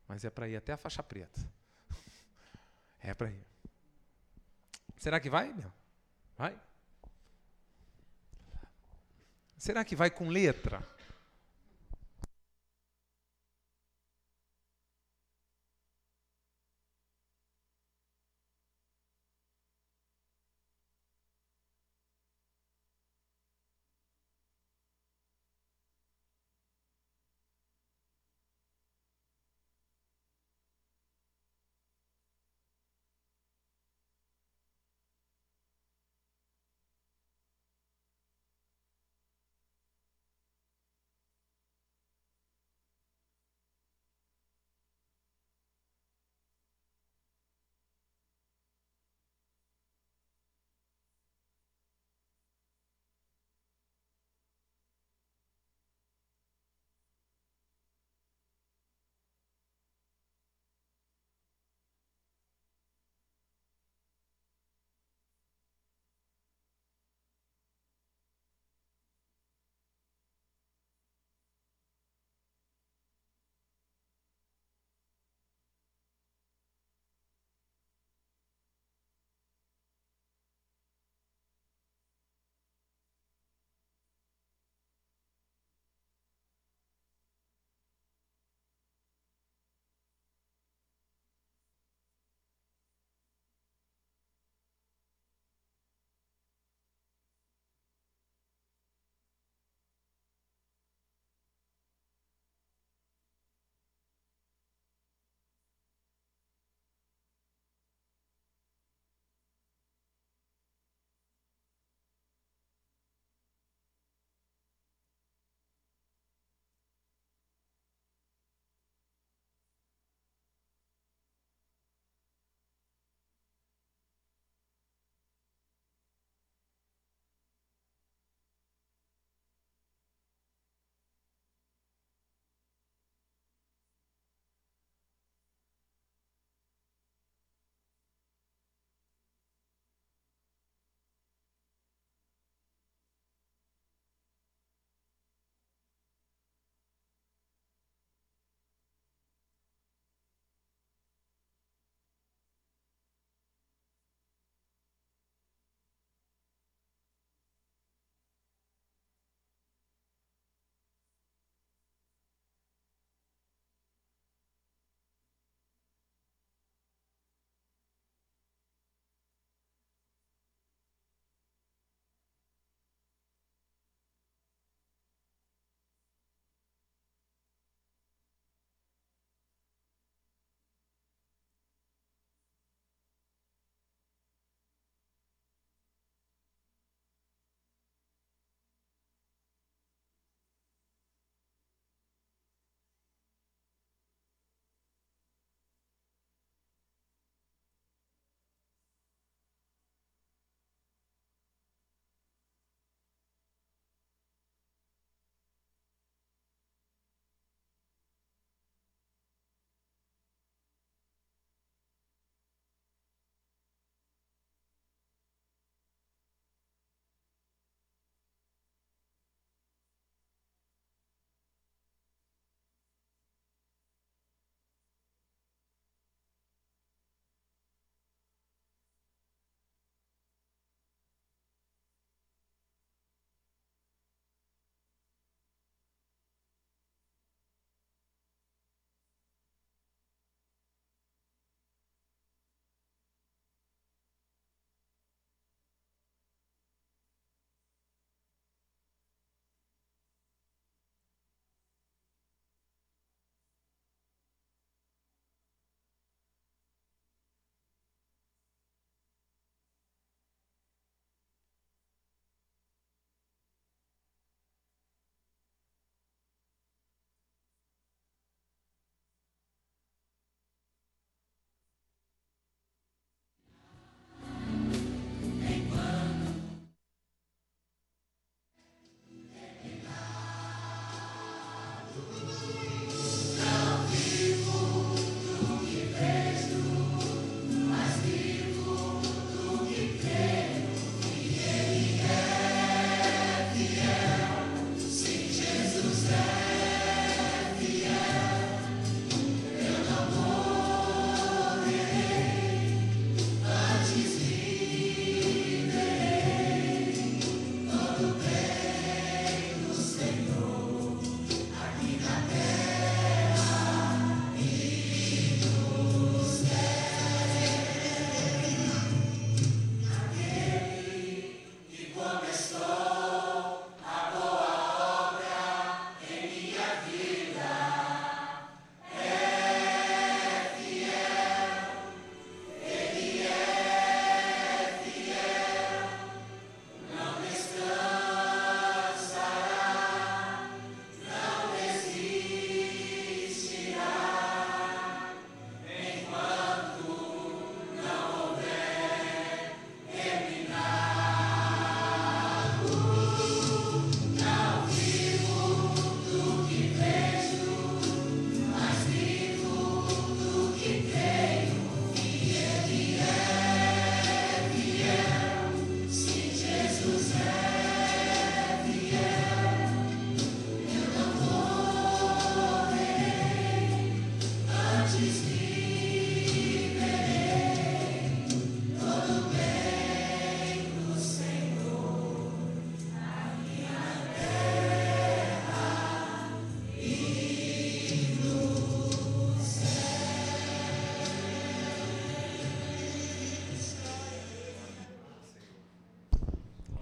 Mas 0.06 0.24
é 0.24 0.30
para 0.30 0.48
ir 0.48 0.56
até 0.56 0.72
a 0.72 0.76
faixa 0.76 1.02
preta. 1.02 1.40
É 3.04 3.12
para 3.12 3.32
ir. 3.32 3.44
Será 4.96 5.18
que 5.18 5.28
vai, 5.28 5.52
meu? 5.52 5.72
Vai? 6.38 6.56
Será 9.58 9.84
que 9.84 9.96
vai 9.96 10.08
com 10.08 10.28
letra? 10.28 10.88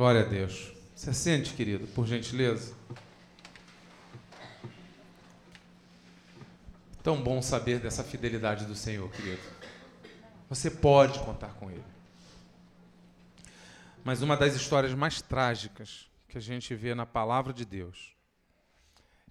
Glória 0.01 0.22
a 0.22 0.24
Deus. 0.24 0.72
Você 0.96 1.12
sente, 1.12 1.53
querido, 1.53 1.86
por 1.88 2.07
gentileza? 2.07 2.74
Tão 7.03 7.22
bom 7.22 7.42
saber 7.42 7.80
dessa 7.80 8.03
fidelidade 8.03 8.64
do 8.64 8.74
Senhor, 8.74 9.11
querido. 9.11 9.42
Você 10.48 10.70
pode 10.70 11.18
contar 11.18 11.53
com 11.53 11.70
Ele. 11.70 11.84
Mas 14.03 14.22
uma 14.22 14.38
das 14.38 14.55
histórias 14.55 14.94
mais 14.94 15.20
trágicas 15.20 16.09
que 16.30 16.38
a 16.38 16.40
gente 16.40 16.74
vê 16.74 16.94
na 16.94 17.05
palavra 17.05 17.53
de 17.53 17.66
Deus 17.66 18.16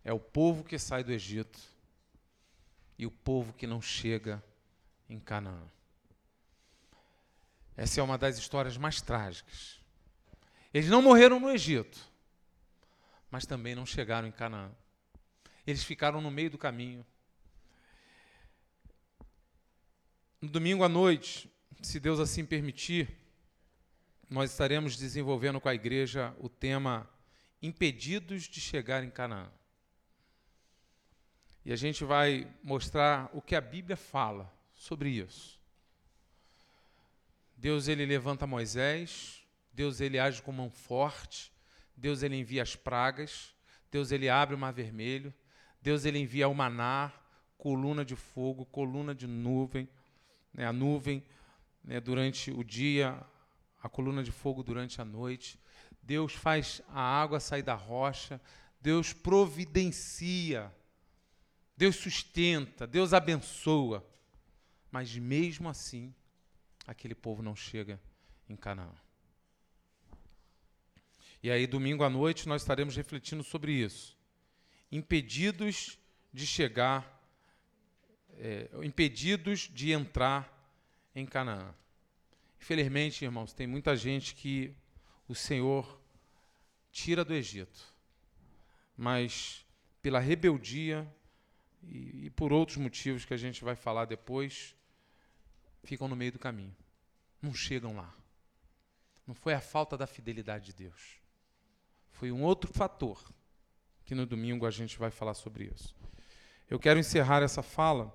é 0.03 0.13
o 0.13 0.20
povo 0.20 0.63
que 0.63 0.78
sai 0.78 1.03
do 1.03 1.11
Egito 1.11 1.59
e 2.95 3.07
o 3.07 3.11
povo 3.11 3.53
que 3.53 3.65
não 3.65 3.82
chega 3.82 4.39
em 5.09 5.20
Canaã. 5.20 5.63
Essa 7.76 8.01
é 8.01 8.03
uma 8.03 8.20
das 8.20 8.38
histórias 8.38 8.78
mais 8.78 9.01
trágicas. 9.01 9.78
Eles 10.74 10.89
não 10.89 11.01
morreram 11.01 11.39
no 11.39 11.49
Egito, 11.49 11.99
mas 13.32 13.45
também 13.45 13.74
não 13.76 13.86
chegaram 13.86 14.28
em 14.28 14.32
Canaã. 14.32 14.72
Eles 15.65 15.84
ficaram 15.84 16.22
no 16.22 16.30
meio 16.30 16.49
do 16.49 16.57
caminho. 16.57 17.05
No 20.41 20.49
domingo 20.49 20.84
à 20.84 20.89
noite, 20.89 21.51
se 21.82 21.99
Deus 21.99 22.20
assim 22.20 22.45
permitir, 22.45 23.09
nós 24.30 24.51
estaremos 24.51 24.95
desenvolvendo 24.95 25.59
com 25.59 25.70
a 25.70 25.76
igreja 25.76 26.36
o 26.39 26.47
tema 26.47 27.09
Impedidos 27.61 28.43
de 28.43 28.61
chegar 28.61 29.03
em 29.03 29.09
Canaã. 29.09 29.51
E 31.65 31.74
a 31.74 31.76
gente 31.76 32.05
vai 32.05 32.47
mostrar 32.63 33.30
o 33.34 33.41
que 33.41 33.55
a 33.55 33.61
Bíblia 33.61 33.97
fala 33.97 34.51
sobre 34.74 35.09
isso. 35.09 35.59
Deus 37.57 37.89
ele 37.89 38.05
levanta 38.05 38.47
Moisés, 38.47 39.38
Deus 39.80 40.01
ele 40.01 40.19
age 40.19 40.41
com 40.41 40.51
mão 40.51 40.69
forte, 40.69 41.53
Deus 41.95 42.21
ele 42.21 42.36
envia 42.36 42.61
as 42.61 42.75
pragas, 42.75 43.55
Deus 43.89 44.11
ele 44.11 44.27
abre 44.27 44.53
o 44.53 44.57
mar 44.57 44.73
vermelho, 44.73 45.34
Deus 45.82 46.03
ele 46.03 46.19
envia 46.19 46.49
o 46.49 46.53
maná, 46.53 47.13
coluna 47.57 48.03
de 48.03 48.13
fogo, 48.13 48.65
coluna 48.65 49.15
de 49.15 49.25
nuvem, 49.25 49.88
né, 50.53 50.65
a 50.65 50.73
nuvem 50.73 51.23
né, 51.82 52.01
durante 52.01 52.51
o 52.51 52.61
dia, 52.61 53.25
a 53.82 53.88
coluna 53.88 54.21
de 54.21 54.34
fogo 54.34 54.63
durante 54.63 54.99
a 54.99 55.05
noite. 55.05 55.57
Deus 56.03 56.34
faz 56.34 56.82
a 56.89 56.99
água 56.99 57.39
sair 57.39 57.63
da 57.63 57.75
rocha, 57.75 58.41
Deus 58.82 59.13
providencia, 59.13 60.75
Deus 61.77 61.95
sustenta, 61.95 62.86
Deus 62.86 63.13
abençoa. 63.13 64.05
Mas 64.91 65.15
mesmo 65.15 65.69
assim, 65.69 66.13
aquele 66.86 67.15
povo 67.15 67.41
não 67.41 67.55
chega 67.55 67.97
em 68.49 68.57
Canaã. 68.57 68.93
E 71.41 71.49
aí, 71.49 71.65
domingo 71.65 72.03
à 72.03 72.09
noite, 72.09 72.47
nós 72.47 72.61
estaremos 72.61 72.95
refletindo 72.95 73.43
sobre 73.43 73.71
isso. 73.71 74.17
Impedidos 74.91 75.97
de 76.33 76.45
chegar, 76.45 77.23
é, 78.37 78.69
impedidos 78.83 79.69
de 79.73 79.91
entrar 79.91 80.53
em 81.15 81.25
Canaã. 81.25 81.73
Infelizmente, 82.59 83.23
irmãos, 83.23 83.53
tem 83.53 83.65
muita 83.65 83.95
gente 83.95 84.35
que 84.35 84.75
o 85.27 85.35
Senhor 85.35 85.99
tira 86.91 87.23
do 87.23 87.33
Egito, 87.33 87.79
mas 88.97 89.65
pela 90.01 90.19
rebeldia 90.19 91.07
e, 91.83 92.25
e 92.25 92.29
por 92.31 92.51
outros 92.51 92.77
motivos 92.77 93.23
que 93.23 93.33
a 93.33 93.37
gente 93.37 93.63
vai 93.63 93.75
falar 93.75 94.05
depois, 94.05 94.75
ficam 95.83 96.07
no 96.07 96.15
meio 96.15 96.33
do 96.33 96.39
caminho, 96.39 96.75
não 97.41 97.53
chegam 97.53 97.95
lá. 97.95 98.13
Não 99.25 99.33
foi 99.33 99.53
a 99.53 99.61
falta 99.61 99.95
da 99.95 100.07
fidelidade 100.07 100.67
de 100.67 100.73
Deus, 100.73 101.18
foi 102.20 102.34
um 102.34 102.43
outro 102.43 102.70
fator 102.74 103.17
que 104.03 104.13
no 104.13 104.26
domingo 104.26 104.65
a 104.65 104.72
gente 104.72 104.99
vai 104.99 105.09
falar 105.09 105.34
sobre 105.34 105.72
isso. 105.74 105.95
Eu 106.70 106.78
quero 106.78 106.99
encerrar 106.99 107.41
essa 107.41 107.63
fala 107.63 108.13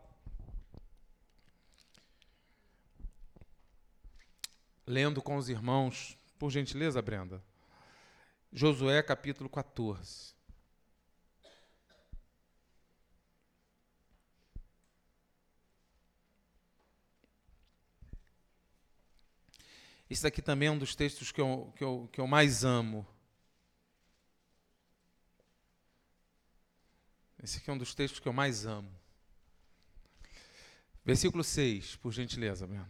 lendo 4.86 5.22
com 5.22 5.36
os 5.36 5.48
irmãos, 5.48 6.18
por 6.38 6.50
gentileza, 6.50 7.00
Brenda, 7.00 7.42
Josué 8.52 9.02
capítulo 9.02 9.48
14. 9.48 10.34
Esse 20.10 20.26
aqui 20.26 20.42
também 20.42 20.68
é 20.68 20.70
um 20.70 20.76
dos 20.76 20.94
textos 20.94 21.32
que 21.32 21.40
eu, 21.40 21.72
que 21.74 21.82
eu, 21.82 22.08
que 22.12 22.20
eu 22.20 22.26
mais 22.26 22.64
amo. 22.64 23.13
Esse 27.44 27.58
aqui 27.58 27.68
é 27.68 27.74
um 27.74 27.76
dos 27.76 27.94
textos 27.94 28.18
que 28.18 28.26
eu 28.26 28.32
mais 28.32 28.64
amo. 28.64 28.90
Versículo 31.04 31.44
6, 31.44 31.96
por 31.96 32.10
gentileza, 32.10 32.66
Brenda. 32.66 32.88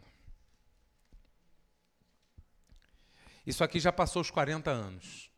Isso 3.45 3.65
aqui 3.65 3.81
já 3.81 3.91
passou 3.91 4.23
os 4.23 4.31
40 4.31 4.71
anos. 4.71 5.29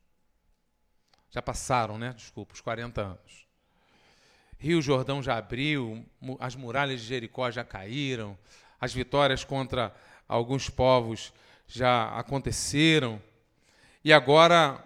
Já 1.30 1.40
passaram, 1.40 1.96
né? 1.96 2.12
Desculpa, 2.12 2.52
os 2.52 2.60
40 2.60 3.00
anos. 3.00 3.48
Rio 4.58 4.82
Jordão 4.82 5.22
já 5.22 5.38
abriu, 5.38 6.04
as 6.38 6.54
muralhas 6.54 7.00
de 7.00 7.06
Jericó 7.06 7.50
já 7.50 7.64
caíram, 7.64 8.38
as 8.78 8.92
vitórias 8.92 9.44
contra 9.44 9.96
alguns 10.28 10.68
povos 10.68 11.32
já 11.66 12.10
aconteceram. 12.18 13.22
E 14.04 14.12
agora 14.12 14.84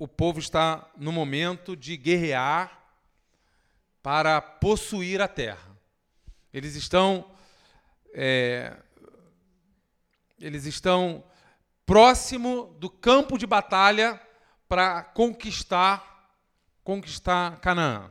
o 0.00 0.08
povo 0.08 0.40
está 0.40 0.90
no 0.96 1.12
momento 1.12 1.76
de 1.76 1.96
guerrear 1.96 2.81
para 4.02 4.40
possuir 4.40 5.20
a 5.20 5.28
terra. 5.28 5.76
Eles 6.52 6.74
estão. 6.74 7.30
É, 8.14 8.76
eles 10.38 10.66
estão 10.66 11.24
próximo 11.86 12.74
do 12.78 12.90
campo 12.90 13.38
de 13.38 13.46
batalha 13.46 14.20
para 14.68 15.02
conquistar 15.02 16.12
conquistar 16.84 17.60
Canaã. 17.60 18.10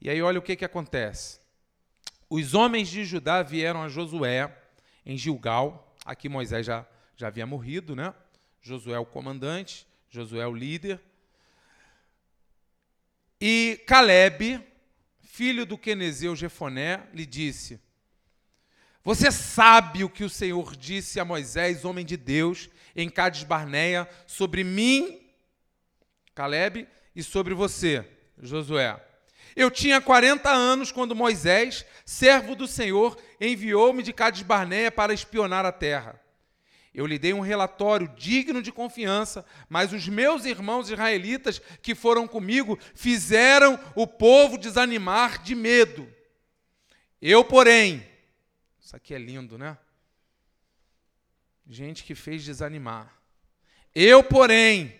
E 0.00 0.08
aí 0.08 0.20
olha 0.22 0.38
o 0.38 0.42
que, 0.42 0.56
que 0.56 0.64
acontece. 0.64 1.40
Os 2.28 2.54
homens 2.54 2.88
de 2.88 3.04
Judá 3.04 3.42
vieram 3.42 3.82
a 3.82 3.88
Josué 3.88 4.56
em 5.04 5.16
Gilgal. 5.16 5.94
Aqui 6.04 6.28
Moisés 6.28 6.64
já, 6.66 6.86
já 7.16 7.26
havia 7.26 7.46
morrido, 7.46 7.96
né? 7.96 8.14
Josué 8.62 8.98
o 8.98 9.06
comandante, 9.06 9.86
Josué 10.08 10.46
o 10.46 10.54
líder. 10.54 11.00
E 13.40 13.80
Caleb, 13.86 14.60
filho 15.22 15.64
do 15.64 15.78
Quenezeu 15.78 16.36
Jefoné, 16.36 17.02
lhe 17.14 17.24
disse: 17.24 17.80
você 19.02 19.32
sabe 19.32 20.04
o 20.04 20.10
que 20.10 20.24
o 20.24 20.30
Senhor 20.30 20.76
disse 20.76 21.18
a 21.18 21.24
Moisés, 21.24 21.84
homem 21.84 22.04
de 22.04 22.16
Deus, 22.16 22.68
em 22.94 23.08
Cades 23.08 23.44
Barneia, 23.44 24.06
sobre 24.26 24.62
mim, 24.62 25.26
Caleb, 26.34 26.86
e 27.16 27.22
sobre 27.22 27.54
você, 27.54 28.06
Josué. 28.38 29.02
Eu 29.56 29.70
tinha 29.70 30.00
40 30.00 30.50
anos 30.50 30.92
quando 30.92 31.16
Moisés, 31.16 31.84
servo 32.04 32.54
do 32.54 32.66
Senhor, 32.66 33.20
enviou-me 33.40 34.02
de 34.02 34.12
Cades 34.12 34.42
Barneia 34.42 34.92
para 34.92 35.14
espionar 35.14 35.64
a 35.64 35.72
terra. 35.72 36.20
Eu 36.92 37.06
lhe 37.06 37.18
dei 37.18 37.32
um 37.32 37.40
relatório 37.40 38.08
digno 38.16 38.60
de 38.60 38.72
confiança, 38.72 39.46
mas 39.68 39.92
os 39.92 40.08
meus 40.08 40.44
irmãos 40.44 40.90
israelitas 40.90 41.60
que 41.80 41.94
foram 41.94 42.26
comigo 42.26 42.78
fizeram 42.94 43.78
o 43.94 44.06
povo 44.06 44.58
desanimar 44.58 45.40
de 45.40 45.54
medo. 45.54 46.12
Eu, 47.22 47.44
porém, 47.44 48.04
isso 48.80 48.96
aqui 48.96 49.14
é 49.14 49.18
lindo, 49.18 49.56
né? 49.56 49.78
Gente 51.64 52.02
que 52.02 52.16
fez 52.16 52.44
desanimar. 52.44 53.14
Eu, 53.94 54.24
porém, 54.24 54.98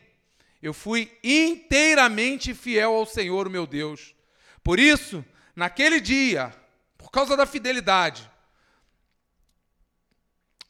eu 0.62 0.72
fui 0.72 1.10
inteiramente 1.24 2.54
fiel 2.54 2.92
ao 2.92 3.06
Senhor, 3.06 3.48
meu 3.48 3.66
Deus. 3.66 4.14
Por 4.62 4.78
isso, 4.78 5.24
naquele 5.56 6.00
dia, 6.00 6.54
por 6.96 7.10
causa 7.10 7.36
da 7.36 7.46
fidelidade, 7.46 8.30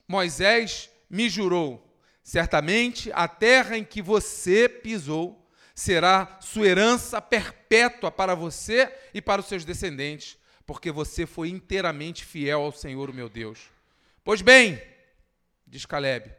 Moisés 0.08 0.88
me 1.10 1.28
jurou: 1.28 1.92
certamente 2.22 3.10
a 3.12 3.26
terra 3.26 3.76
em 3.76 3.84
que 3.84 4.00
você 4.00 4.68
pisou 4.68 5.44
será 5.74 6.38
sua 6.40 6.68
herança 6.68 7.20
perpétua 7.20 8.10
para 8.10 8.34
você 8.34 8.90
e 9.12 9.20
para 9.20 9.40
os 9.40 9.48
seus 9.48 9.64
descendentes 9.64 10.40
porque 10.70 10.92
você 10.92 11.26
foi 11.26 11.48
inteiramente 11.48 12.24
fiel 12.24 12.62
ao 12.62 12.70
Senhor, 12.70 13.12
meu 13.12 13.28
Deus. 13.28 13.58
Pois 14.22 14.40
bem, 14.40 14.80
diz 15.66 15.84
Caleb, 15.84 16.32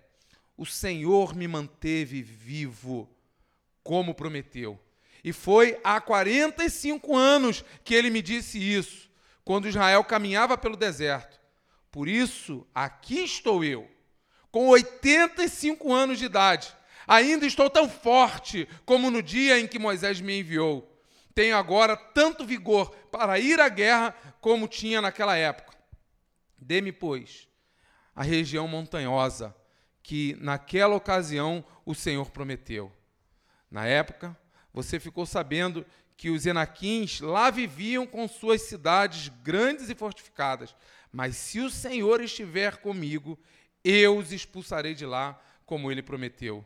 o 0.56 0.66
Senhor 0.66 1.36
me 1.36 1.50
manteve 1.50 2.22
vivo, 2.22 3.14
como 3.84 4.16
prometeu. 4.16 4.80
E 5.22 5.34
foi 5.34 5.78
há 5.84 6.00
45 6.00 7.14
anos 7.14 7.66
que 7.84 7.94
ele 7.94 8.10
me 8.10 8.22
disse 8.22 8.58
isso, 8.58 9.12
quando 9.44 9.68
Israel 9.68 10.02
caminhava 10.06 10.58
pelo 10.58 10.78
deserto. 10.78 11.38
Por 11.92 12.08
isso, 12.08 12.66
aqui 12.74 13.20
estou 13.26 13.66
eu, 13.66 13.86
com 14.52 14.68
85 14.68 15.94
anos 15.94 16.20
de 16.20 16.26
idade. 16.26 16.74
Ainda 17.08 17.46
estou 17.46 17.70
tão 17.70 17.90
forte 17.90 18.68
como 18.86 19.10
no 19.10 19.24
dia 19.24 19.60
em 19.60 19.68
que 19.68 19.80
Moisés 19.80 20.22
me 20.22 20.40
enviou. 20.40 20.88
Tenho 21.34 21.56
agora 21.56 21.96
tanto 21.96 22.46
vigor 22.46 22.90
para 23.12 23.40
ir 23.40 23.60
à 23.60 23.70
guerra 23.70 24.16
como 24.40 24.68
tinha 24.68 25.02
naquela 25.02 25.36
época. 25.36 25.78
Dê-me, 26.58 26.92
pois, 26.92 27.48
a 28.16 28.24
região 28.24 28.68
montanhosa 28.68 29.56
que 30.04 30.36
naquela 30.40 30.96
ocasião 30.96 31.64
o 31.86 31.96
Senhor 31.96 32.30
prometeu. 32.32 32.92
Na 33.70 33.86
época, 33.86 34.38
você 34.74 35.00
ficou 35.00 35.26
sabendo 35.26 35.86
que 36.18 36.30
os 36.30 36.46
Enaquins 36.46 37.20
lá 37.20 37.50
viviam 37.50 38.06
com 38.06 38.28
suas 38.28 38.62
cidades 38.64 39.30
grandes 39.42 39.90
e 39.90 39.96
fortificadas. 39.96 40.76
Mas 41.12 41.36
se 41.36 41.60
o 41.60 41.70
Senhor 41.70 42.22
estiver 42.22 42.78
comigo, 42.78 43.40
eu 43.84 44.18
os 44.18 44.32
expulsarei 44.32 44.94
de 44.94 45.06
lá, 45.06 45.42
como 45.66 45.92
ele 45.92 46.02
prometeu. 46.02 46.66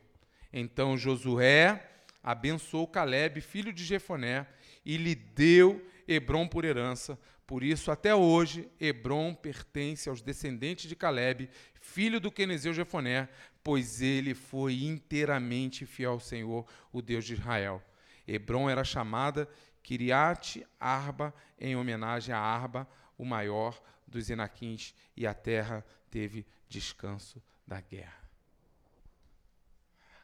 Então 0.51 0.97
Josué 0.97 1.91
abençoou 2.23 2.87
Caleb, 2.87 3.39
filho 3.41 3.71
de 3.71 3.83
Jefoné, 3.83 4.47
e 4.83 4.97
lhe 4.97 5.13
deu 5.13 5.85
Hebron 6.07 6.47
por 6.47 6.65
herança. 6.65 7.19
Por 7.45 7.63
isso, 7.63 7.91
até 7.91 8.15
hoje, 8.15 8.67
Hebron 8.79 9.33
pertence 9.35 10.09
aos 10.09 10.21
descendentes 10.21 10.89
de 10.89 10.95
Caleb, 10.95 11.47
filho 11.79 12.19
do 12.19 12.31
Quenezeu 12.31 12.73
Jefoné, 12.73 13.29
pois 13.63 14.01
ele 14.01 14.33
foi 14.33 14.83
inteiramente 14.83 15.85
fiel 15.85 16.13
ao 16.13 16.19
Senhor, 16.19 16.65
o 16.91 17.01
Deus 17.01 17.25
de 17.25 17.33
Israel. 17.33 17.83
Hebron 18.27 18.67
era 18.67 18.83
chamada 18.83 19.47
Kiriat 19.83 20.65
Arba, 20.79 21.33
em 21.59 21.75
homenagem 21.75 22.33
a 22.33 22.39
Arba, 22.39 22.87
o 23.15 23.23
maior 23.23 23.79
dos 24.07 24.29
Enaquins, 24.31 24.95
e 25.15 25.27
a 25.27 25.33
terra 25.33 25.85
teve 26.15 26.47
descanso 26.69 27.43
da 27.67 27.81
guerra. 27.81 28.23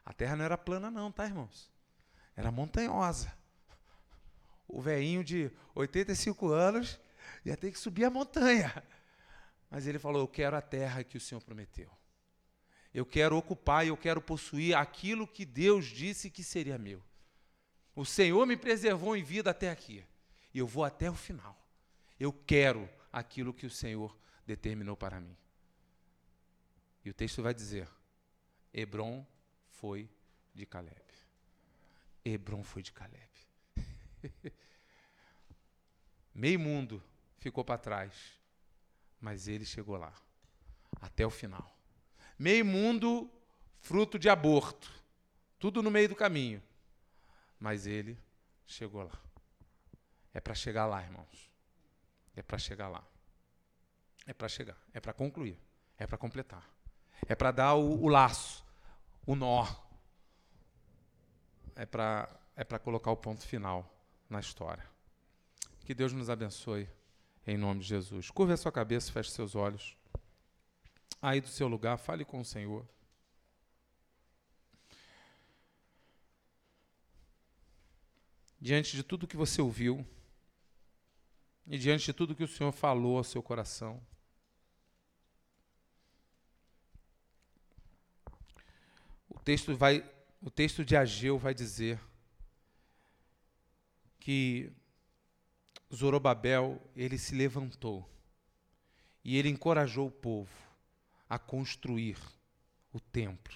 A 0.06 0.14
terra 0.14 0.38
não 0.38 0.46
era 0.46 0.58
plana, 0.58 0.90
não, 0.90 1.12
tá, 1.12 1.26
irmãos? 1.26 1.70
Era 2.34 2.50
montanhosa. 2.50 3.30
O 4.70 4.82
velhinho 4.82 5.22
de 5.22 5.52
85 5.76 6.48
anos 6.48 6.98
ia 7.44 7.58
ter 7.58 7.74
que 7.74 7.78
subir 7.78 8.06
a 8.06 8.10
montanha. 8.10 8.82
Mas 9.70 9.86
ele 9.86 10.00
falou: 10.00 10.22
Eu 10.22 10.30
quero 10.30 10.56
a 10.56 10.62
terra 10.62 11.04
que 11.04 11.18
o 11.18 11.20
Senhor 11.20 11.42
prometeu. 11.42 11.92
Eu 12.94 13.06
quero 13.06 13.36
ocupar 13.36 13.86
eu 13.86 13.98
quero 13.98 14.22
possuir 14.22 14.78
aquilo 14.78 15.28
que 15.28 15.44
Deus 15.44 15.88
disse 15.88 16.30
que 16.30 16.42
seria 16.42 16.78
meu. 16.78 17.04
O 17.94 18.06
Senhor 18.06 18.46
me 18.46 18.56
preservou 18.56 19.14
em 19.14 19.24
vida 19.24 19.52
até 19.52 19.70
aqui. 19.70 20.06
E 20.54 20.60
eu 20.60 20.68
vou 20.68 20.86
até 20.86 21.12
o 21.12 21.16
final. 21.16 21.62
Eu 22.18 22.32
quero 22.32 22.90
aquilo 23.12 23.54
que 23.54 23.66
o 23.66 23.70
Senhor 23.70 24.18
determinou 24.48 24.96
para 24.96 25.20
mim. 25.20 25.41
E 27.04 27.10
o 27.10 27.14
texto 27.14 27.42
vai 27.42 27.54
dizer: 27.54 27.88
Hebron 28.74 29.26
foi 29.70 30.10
de 30.54 30.66
Caleb. 30.66 31.02
Hebron 32.24 32.64
foi 32.64 32.82
de 32.82 32.92
Caleb. 32.92 33.30
Meio 36.34 36.60
mundo 36.60 37.04
ficou 37.38 37.66
para 37.66 37.78
trás, 37.78 38.14
mas 39.20 39.48
ele 39.48 39.66
chegou 39.66 39.98
lá, 39.98 40.14
até 41.02 41.26
o 41.26 41.30
final. 41.30 41.76
Meio 42.38 42.66
mundo, 42.66 43.30
fruto 43.80 44.18
de 44.18 44.30
aborto, 44.30 44.92
tudo 45.60 45.84
no 45.84 45.92
meio 45.92 46.08
do 46.08 46.16
caminho, 46.16 46.62
mas 47.60 47.86
ele 47.86 48.18
chegou 48.66 49.04
lá. 49.04 49.20
É 50.34 50.40
para 50.40 50.56
chegar 50.56 50.86
lá, 50.86 51.04
irmãos. 51.04 51.52
É 52.36 52.42
para 52.42 52.58
chegar 52.58 52.88
lá. 52.88 53.06
É 54.26 54.34
para 54.34 54.48
chegar, 54.48 54.78
é 54.94 55.00
para 55.00 55.14
concluir, 55.14 55.60
é 55.98 56.06
para 56.06 56.18
completar. 56.18 56.68
É 57.28 57.36
para 57.36 57.52
dar 57.52 57.76
o, 57.76 58.04
o 58.04 58.08
laço, 58.08 58.66
o 59.26 59.36
nó. 59.36 59.68
É 61.76 61.86
para 61.86 62.30
é 62.56 62.64
para 62.64 62.78
colocar 62.78 63.12
o 63.12 63.18
ponto 63.18 63.46
final 63.46 63.92
na 64.30 64.40
história. 64.40 64.86
Que 65.86 65.94
Deus 65.94 66.14
nos 66.14 66.30
abençoe 66.30 66.88
em 67.46 67.58
nome 67.58 67.80
de 67.80 67.88
Jesus. 67.88 68.30
Curva 68.30 68.54
a 68.54 68.58
sua 68.58 68.72
cabeça, 68.72 69.12
feche 69.12 69.32
seus 69.32 69.56
olhos. 69.56 69.98
Aí 71.22 71.42
do 71.42 71.48
seu 71.48 71.68
lugar, 71.68 71.98
fale 71.98 72.24
com 72.24 72.40
o 72.40 72.46
Senhor. 72.46 72.86
Diante 78.60 78.96
de 78.96 79.02
tudo 79.02 79.28
que 79.28 79.36
você 79.38 79.60
ouviu, 79.62 80.06
e 81.66 81.78
diante 81.80 82.06
de 82.06 82.14
tudo 82.14 82.36
que 82.36 82.44
o 82.44 82.48
Senhor 82.48 82.72
falou 82.72 83.18
ao 83.18 83.24
seu 83.24 83.42
coração, 83.42 84.00
texto 89.42 89.76
vai, 89.76 90.08
o 90.42 90.50
texto 90.50 90.86
de 90.86 90.96
Ageu 90.96 91.38
vai 91.38 91.54
dizer 91.54 92.00
que 94.20 94.72
Zorobabel, 95.94 96.82
ele 96.96 97.18
se 97.18 97.36
levantou 97.36 98.10
e 99.24 99.38
ele 99.38 99.50
encorajou 99.50 100.08
o 100.08 100.12
povo 100.12 100.52
a 101.30 101.38
construir 101.38 102.18
o 102.94 103.00
templo. 103.00 103.56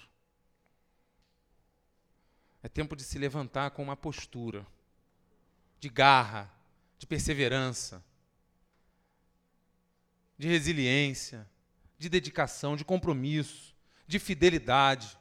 É 2.62 2.68
tempo 2.68 2.96
de 2.96 3.04
se 3.04 3.18
levantar 3.18 3.70
com 3.70 3.82
uma 3.82 3.96
postura 3.96 4.66
de 5.78 5.88
garra, 5.88 6.50
de 6.98 7.06
perseverança, 7.06 8.04
de 10.38 10.48
resiliência, 10.48 11.48
de 11.98 12.08
dedicação, 12.08 12.76
de 12.76 12.84
compromisso, 12.84 13.74
de 14.06 14.18
fidelidade. 14.18 15.16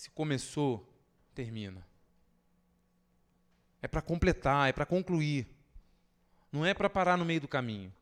Se 0.00 0.08
começou, 0.12 0.90
termina. 1.34 1.86
É 3.82 3.86
para 3.86 4.00
completar, 4.00 4.66
é 4.66 4.72
para 4.72 4.86
concluir. 4.86 5.46
Não 6.50 6.64
é 6.64 6.72
para 6.72 6.88
parar 6.88 7.18
no 7.18 7.24
meio 7.26 7.42
do 7.42 7.46
caminho. 7.46 7.92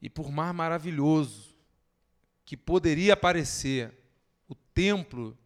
E 0.00 0.08
por 0.08 0.30
mais 0.30 0.54
maravilhoso 0.54 1.56
que 2.44 2.56
poderia 2.56 3.16
parecer 3.16 3.92
o 4.48 4.54
templo 4.54 5.36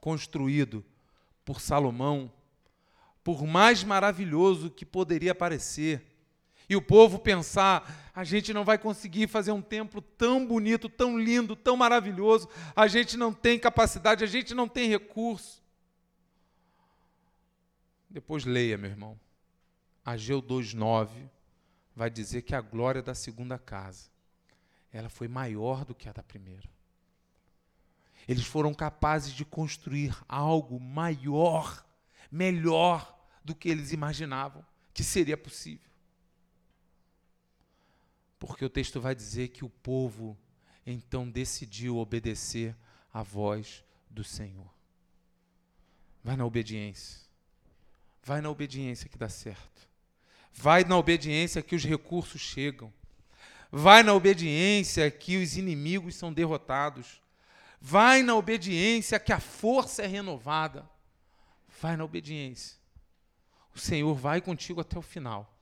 construído 0.00 0.84
por 1.44 1.60
Salomão, 1.60 2.32
por 3.22 3.46
mais 3.46 3.84
maravilhoso 3.84 4.68
que 4.68 4.84
poderia 4.84 5.36
parecer, 5.36 6.09
e 6.70 6.76
o 6.76 6.80
povo 6.80 7.18
pensar: 7.18 8.10
a 8.14 8.22
gente 8.22 8.54
não 8.54 8.64
vai 8.64 8.78
conseguir 8.78 9.26
fazer 9.26 9.50
um 9.50 9.60
templo 9.60 10.00
tão 10.00 10.46
bonito, 10.46 10.88
tão 10.88 11.18
lindo, 11.18 11.56
tão 11.56 11.76
maravilhoso, 11.76 12.48
a 12.76 12.86
gente 12.86 13.16
não 13.16 13.32
tem 13.32 13.58
capacidade, 13.58 14.22
a 14.22 14.26
gente 14.28 14.54
não 14.54 14.68
tem 14.68 14.88
recurso. 14.88 15.60
Depois 18.08 18.44
leia, 18.44 18.78
meu 18.78 18.90
irmão. 18.90 19.18
Ageu 20.04 20.40
2,9 20.40 21.28
vai 21.94 22.08
dizer 22.08 22.42
que 22.42 22.54
a 22.54 22.60
glória 22.60 23.02
da 23.02 23.14
segunda 23.14 23.58
casa 23.58 24.08
ela 24.92 25.08
foi 25.08 25.28
maior 25.28 25.84
do 25.84 25.94
que 25.94 26.08
a 26.08 26.12
da 26.12 26.22
primeira. 26.22 26.68
Eles 28.28 28.44
foram 28.44 28.72
capazes 28.72 29.32
de 29.32 29.44
construir 29.44 30.16
algo 30.28 30.78
maior, 30.78 31.84
melhor 32.30 33.18
do 33.44 33.54
que 33.54 33.68
eles 33.68 33.92
imaginavam 33.92 34.64
que 34.94 35.02
seria 35.02 35.36
possível. 35.36 35.89
Porque 38.40 38.64
o 38.64 38.70
texto 38.70 38.98
vai 39.02 39.14
dizer 39.14 39.48
que 39.48 39.66
o 39.66 39.68
povo 39.68 40.36
então 40.86 41.30
decidiu 41.30 41.98
obedecer 41.98 42.74
à 43.12 43.22
voz 43.22 43.84
do 44.08 44.24
Senhor. 44.24 44.72
Vai 46.24 46.36
na 46.36 46.46
obediência. 46.46 47.20
Vai 48.24 48.40
na 48.40 48.48
obediência 48.48 49.10
que 49.10 49.18
dá 49.18 49.28
certo. 49.28 49.86
Vai 50.54 50.84
na 50.84 50.96
obediência 50.96 51.62
que 51.62 51.76
os 51.76 51.84
recursos 51.84 52.40
chegam. 52.40 52.90
Vai 53.70 54.02
na 54.02 54.14
obediência 54.14 55.10
que 55.10 55.36
os 55.36 55.58
inimigos 55.58 56.14
são 56.14 56.32
derrotados. 56.32 57.20
Vai 57.78 58.22
na 58.22 58.34
obediência 58.34 59.20
que 59.20 59.34
a 59.34 59.40
força 59.40 60.02
é 60.02 60.06
renovada. 60.06 60.88
Vai 61.78 61.94
na 61.94 62.04
obediência. 62.04 62.78
O 63.74 63.78
Senhor 63.78 64.14
vai 64.14 64.40
contigo 64.40 64.80
até 64.80 64.98
o 64.98 65.02
final. 65.02 65.54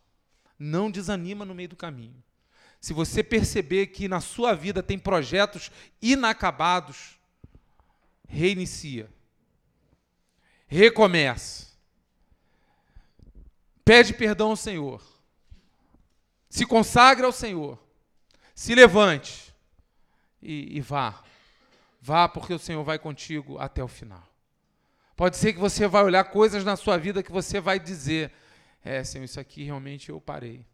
Não 0.57 0.89
desanima 0.89 1.45
no 1.45 1.57
meio 1.57 1.71
do 1.71 1.77
caminho 1.77 2.23
se 2.81 2.93
você 2.93 3.23
perceber 3.23 3.89
que 3.89 4.09
na 4.09 4.21
sua 4.21 4.55
vida 4.55 4.83
tem 4.83 4.99
projetos 4.99 5.71
inacabados, 6.01 7.19
reinicia. 8.27 9.11
Recomeça. 10.67 11.69
Pede 13.85 14.13
perdão 14.13 14.51
ao 14.51 14.57
Senhor. 14.57 15.03
Se 16.49 16.65
consagra 16.65 17.27
ao 17.27 17.33
Senhor. 17.33 17.79
Se 18.55 18.75
levante 18.75 19.55
e, 20.43 20.77
e 20.77 20.81
vá. 20.81 21.23
Vá 22.01 22.29
porque 22.29 22.55
o 22.55 22.59
Senhor 22.59 22.85
vai 22.85 22.99
contigo 22.99 23.59
até 23.59 23.83
o 23.83 23.89
final. 23.89 24.23
Pode 25.17 25.37
ser 25.37 25.53
que 25.53 25.59
você 25.59 25.89
vai 25.89 26.05
olhar 26.05 26.25
coisas 26.25 26.65
na 26.65 26.77
sua 26.77 26.97
vida 26.97 27.23
que 27.23 27.33
você 27.33 27.61
vai 27.61 27.81
dizer: 27.81 28.33
É, 28.85 29.03
Senhor, 29.03 29.25
isso 29.25 29.41
aqui 29.41 29.65
realmente 29.65 30.11
eu 30.11 30.21
parei. 30.21 30.65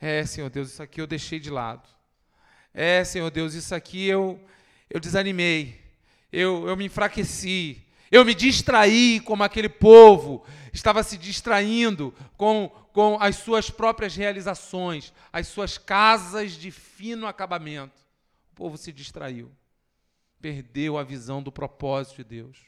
É, 0.00 0.24
Senhor 0.24 0.48
Deus, 0.48 0.70
isso 0.70 0.82
aqui 0.82 1.00
eu 1.00 1.06
deixei 1.06 1.38
de 1.38 1.50
lado. 1.50 1.86
É, 2.72 3.04
Senhor 3.04 3.30
Deus, 3.30 3.52
isso 3.52 3.74
aqui 3.74 4.06
eu, 4.06 4.40
eu 4.88 4.98
desanimei, 4.98 5.78
eu, 6.32 6.66
eu 6.66 6.76
me 6.76 6.86
enfraqueci, 6.86 7.82
eu 8.10 8.24
me 8.24 8.34
distraí 8.34 9.20
como 9.20 9.42
aquele 9.42 9.68
povo 9.68 10.44
estava 10.72 11.02
se 11.02 11.18
distraindo 11.18 12.14
com, 12.36 12.68
com 12.92 13.18
as 13.20 13.36
suas 13.36 13.68
próprias 13.70 14.16
realizações, 14.16 15.12
as 15.32 15.48
suas 15.48 15.76
casas 15.76 16.52
de 16.52 16.70
fino 16.70 17.26
acabamento. 17.26 18.00
O 18.52 18.54
povo 18.54 18.78
se 18.78 18.92
distraiu, 18.92 19.50
perdeu 20.40 20.96
a 20.96 21.02
visão 21.02 21.42
do 21.42 21.52
propósito 21.52 22.16
de 22.18 22.24
Deus. 22.24 22.58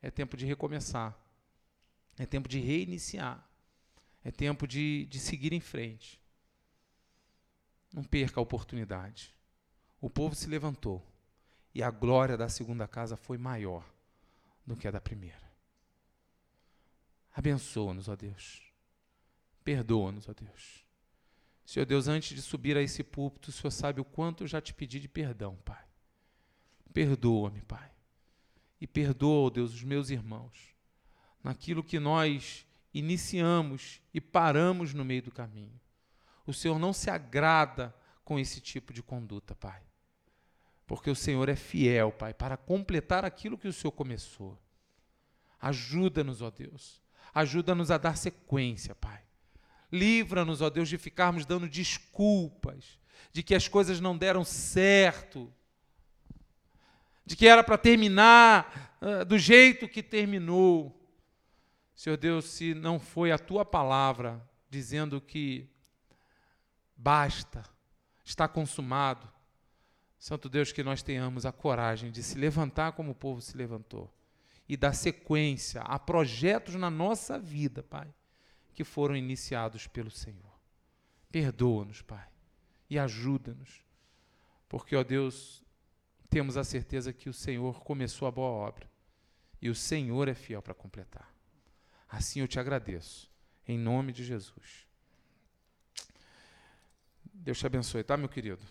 É 0.00 0.10
tempo 0.10 0.36
de 0.36 0.46
recomeçar, 0.46 1.18
é 2.16 2.24
tempo 2.24 2.48
de 2.48 2.60
reiniciar, 2.60 3.44
é 4.24 4.30
tempo 4.30 4.68
de, 4.68 5.06
de 5.06 5.18
seguir 5.18 5.52
em 5.52 5.60
frente. 5.60 6.17
Não 7.92 8.02
perca 8.02 8.40
a 8.40 8.42
oportunidade. 8.42 9.34
O 10.00 10.08
povo 10.08 10.34
se 10.34 10.48
levantou 10.48 11.04
e 11.74 11.82
a 11.82 11.90
glória 11.90 12.36
da 12.36 12.48
segunda 12.48 12.86
casa 12.86 13.16
foi 13.16 13.38
maior 13.38 13.84
do 14.66 14.76
que 14.76 14.86
a 14.86 14.90
da 14.90 15.00
primeira. 15.00 15.48
Abençoa-nos, 17.32 18.08
ó 18.08 18.16
Deus. 18.16 18.62
Perdoa-nos, 19.64 20.28
ó 20.28 20.34
Deus. 20.34 20.84
Senhor 21.64 21.84
Deus, 21.84 22.08
antes 22.08 22.34
de 22.34 22.42
subir 22.42 22.76
a 22.76 22.82
esse 22.82 23.04
púlpito, 23.04 23.50
o 23.50 23.52
Senhor 23.52 23.70
sabe 23.70 24.00
o 24.00 24.04
quanto 24.04 24.42
eu 24.42 24.48
já 24.48 24.60
te 24.60 24.72
pedi 24.72 24.98
de 24.98 25.08
perdão, 25.08 25.56
Pai. 25.64 25.84
Perdoa-me, 26.92 27.62
Pai. 27.62 27.90
E 28.80 28.86
perdoa, 28.86 29.46
ó 29.46 29.50
Deus, 29.50 29.74
os 29.74 29.82
meus 29.82 30.10
irmãos, 30.10 30.74
naquilo 31.42 31.84
que 31.84 31.98
nós 31.98 32.66
iniciamos 32.92 34.00
e 34.12 34.20
paramos 34.20 34.94
no 34.94 35.04
meio 35.04 35.22
do 35.22 35.30
caminho. 35.30 35.78
O 36.48 36.54
Senhor 36.54 36.78
não 36.78 36.94
se 36.94 37.10
agrada 37.10 37.94
com 38.24 38.38
esse 38.38 38.58
tipo 38.58 38.90
de 38.90 39.02
conduta, 39.02 39.54
Pai. 39.54 39.82
Porque 40.86 41.10
o 41.10 41.14
Senhor 41.14 41.46
é 41.46 41.54
fiel, 41.54 42.10
Pai, 42.10 42.32
para 42.32 42.56
completar 42.56 43.22
aquilo 43.22 43.58
que 43.58 43.68
o 43.68 43.72
Senhor 43.72 43.92
começou. 43.92 44.58
Ajuda-nos, 45.60 46.40
ó 46.40 46.50
Deus. 46.50 47.02
Ajuda-nos 47.34 47.90
a 47.90 47.98
dar 47.98 48.16
sequência, 48.16 48.94
Pai. 48.94 49.20
Livra-nos, 49.92 50.62
ó 50.62 50.70
Deus, 50.70 50.88
de 50.88 50.96
ficarmos 50.96 51.44
dando 51.44 51.68
desculpas, 51.68 52.98
de 53.30 53.42
que 53.42 53.54
as 53.54 53.68
coisas 53.68 54.00
não 54.00 54.16
deram 54.16 54.42
certo, 54.42 55.52
de 57.26 57.36
que 57.36 57.46
era 57.46 57.62
para 57.62 57.76
terminar 57.76 58.96
uh, 59.02 59.22
do 59.22 59.36
jeito 59.38 59.86
que 59.86 60.02
terminou. 60.02 60.98
Senhor 61.94 62.16
Deus, 62.16 62.46
se 62.46 62.72
não 62.72 62.98
foi 62.98 63.32
a 63.32 63.38
tua 63.38 63.66
palavra 63.66 64.42
dizendo 64.70 65.20
que 65.20 65.68
basta, 66.98 67.62
está 68.24 68.48
consumado, 68.48 69.30
Santo 70.18 70.48
Deus, 70.48 70.72
que 70.72 70.82
nós 70.82 71.00
tenhamos 71.00 71.46
a 71.46 71.52
coragem 71.52 72.10
de 72.10 72.24
se 72.24 72.36
levantar 72.36 72.92
como 72.92 73.12
o 73.12 73.14
povo 73.14 73.40
se 73.40 73.56
levantou 73.56 74.12
e 74.68 74.76
dar 74.76 74.92
sequência 74.92 75.80
a 75.82 75.96
projetos 75.98 76.74
na 76.74 76.90
nossa 76.90 77.38
vida, 77.38 77.84
Pai, 77.84 78.12
que 78.74 78.82
foram 78.82 79.16
iniciados 79.16 79.86
pelo 79.86 80.10
Senhor. 80.10 80.58
Perdoa-nos, 81.30 82.02
Pai, 82.02 82.28
e 82.90 82.98
ajuda-nos, 82.98 83.86
porque, 84.68 84.96
ó 84.96 85.04
Deus, 85.04 85.64
temos 86.28 86.56
a 86.56 86.64
certeza 86.64 87.12
que 87.12 87.28
o 87.28 87.32
Senhor 87.32 87.80
começou 87.80 88.26
a 88.26 88.32
boa 88.32 88.50
obra 88.50 88.90
e 89.62 89.70
o 89.70 89.74
Senhor 89.74 90.28
é 90.28 90.34
fiel 90.34 90.60
para 90.60 90.74
completar. 90.74 91.32
Assim 92.08 92.40
eu 92.40 92.48
te 92.48 92.58
agradeço, 92.58 93.30
em 93.66 93.78
nome 93.78 94.12
de 94.12 94.24
Jesus. 94.24 94.87
Deus 97.40 97.58
te 97.58 97.66
abençoe, 97.66 98.02
tá, 98.02 98.16
meu 98.16 98.28
querido? 98.28 98.62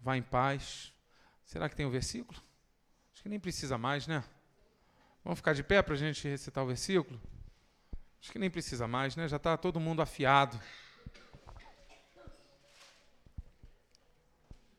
Vá 0.00 0.16
em 0.16 0.22
paz. 0.22 0.92
Será 1.44 1.68
que 1.68 1.76
tem 1.76 1.84
o 1.84 1.90
versículo? 1.90 2.40
Acho 3.12 3.22
que 3.22 3.28
nem 3.28 3.38
precisa 3.38 3.76
mais, 3.76 4.06
né? 4.06 4.24
Vamos 5.22 5.38
ficar 5.38 5.52
de 5.52 5.62
pé 5.62 5.82
para 5.82 5.94
a 5.94 5.96
gente 5.96 6.26
recitar 6.26 6.64
o 6.64 6.66
versículo? 6.66 7.20
Acho 8.20 8.32
que 8.32 8.38
nem 8.38 8.50
precisa 8.50 8.88
mais, 8.88 9.14
né? 9.14 9.28
Já 9.28 9.36
está 9.36 9.56
todo 9.56 9.78
mundo 9.78 10.00
afiado. 10.00 10.58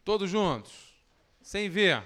Todos 0.03 0.29
juntos, 0.29 0.95
sem 1.41 1.69
ver. 1.69 2.03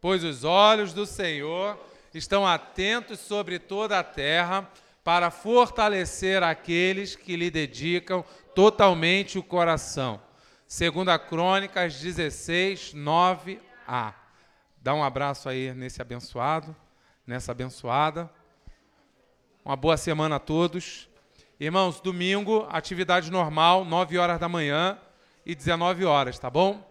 Pois 0.00 0.24
os 0.24 0.44
olhos 0.44 0.94
do 0.94 1.04
Senhor 1.04 1.78
estão 2.14 2.46
atentos 2.46 3.20
sobre 3.20 3.58
toda 3.58 3.98
a 3.98 4.04
terra 4.04 4.70
para 5.06 5.30
fortalecer 5.30 6.42
aqueles 6.42 7.14
que 7.14 7.36
lhe 7.36 7.48
dedicam 7.48 8.24
totalmente 8.56 9.38
o 9.38 9.42
coração. 9.42 10.20
Segunda 10.66 11.16
Crônicas 11.16 12.00
16, 12.00 12.92
9a. 12.92 14.12
Dá 14.82 14.94
um 14.94 15.04
abraço 15.04 15.48
aí 15.48 15.72
nesse 15.72 16.02
abençoado, 16.02 16.74
nessa 17.24 17.52
abençoada. 17.52 18.28
Uma 19.64 19.76
boa 19.76 19.96
semana 19.96 20.34
a 20.36 20.40
todos. 20.40 21.08
Irmãos, 21.60 22.00
domingo, 22.00 22.66
atividade 22.68 23.30
normal, 23.30 23.84
9 23.84 24.18
horas 24.18 24.40
da 24.40 24.48
manhã 24.48 24.98
e 25.44 25.54
19 25.54 26.04
horas, 26.04 26.36
tá 26.36 26.50
bom? 26.50 26.84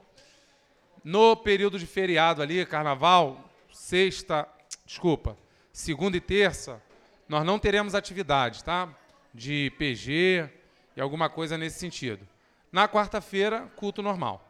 No 1.03 1.35
período 1.35 1.77
de 1.77 1.85
feriado 1.85 2.41
ali, 2.41 2.65
carnaval, 2.65 3.43
sexta, 3.73 4.47
desculpa, 4.85 5.37
segunda 5.73 6.15
e 6.15 6.21
terça, 6.21 6.81
nós 7.27 7.45
não 7.45 7.59
teremos 7.59 7.95
atividade, 7.95 8.63
tá? 8.63 8.89
De 9.33 9.71
PG 9.77 10.49
e 10.95 11.01
alguma 11.01 11.29
coisa 11.29 11.57
nesse 11.57 11.79
sentido. 11.79 12.27
Na 12.71 12.87
quarta-feira, 12.87 13.71
culto 13.75 14.01
normal. 14.01 14.47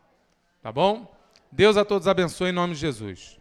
Tá 0.62 0.72
bom? 0.72 1.14
Deus 1.52 1.78
a 1.78 1.86
todos 1.86 2.08
abençoe 2.08 2.50
em 2.50 2.54
nome 2.54 2.74
de 2.74 2.80
Jesus. 2.80 3.40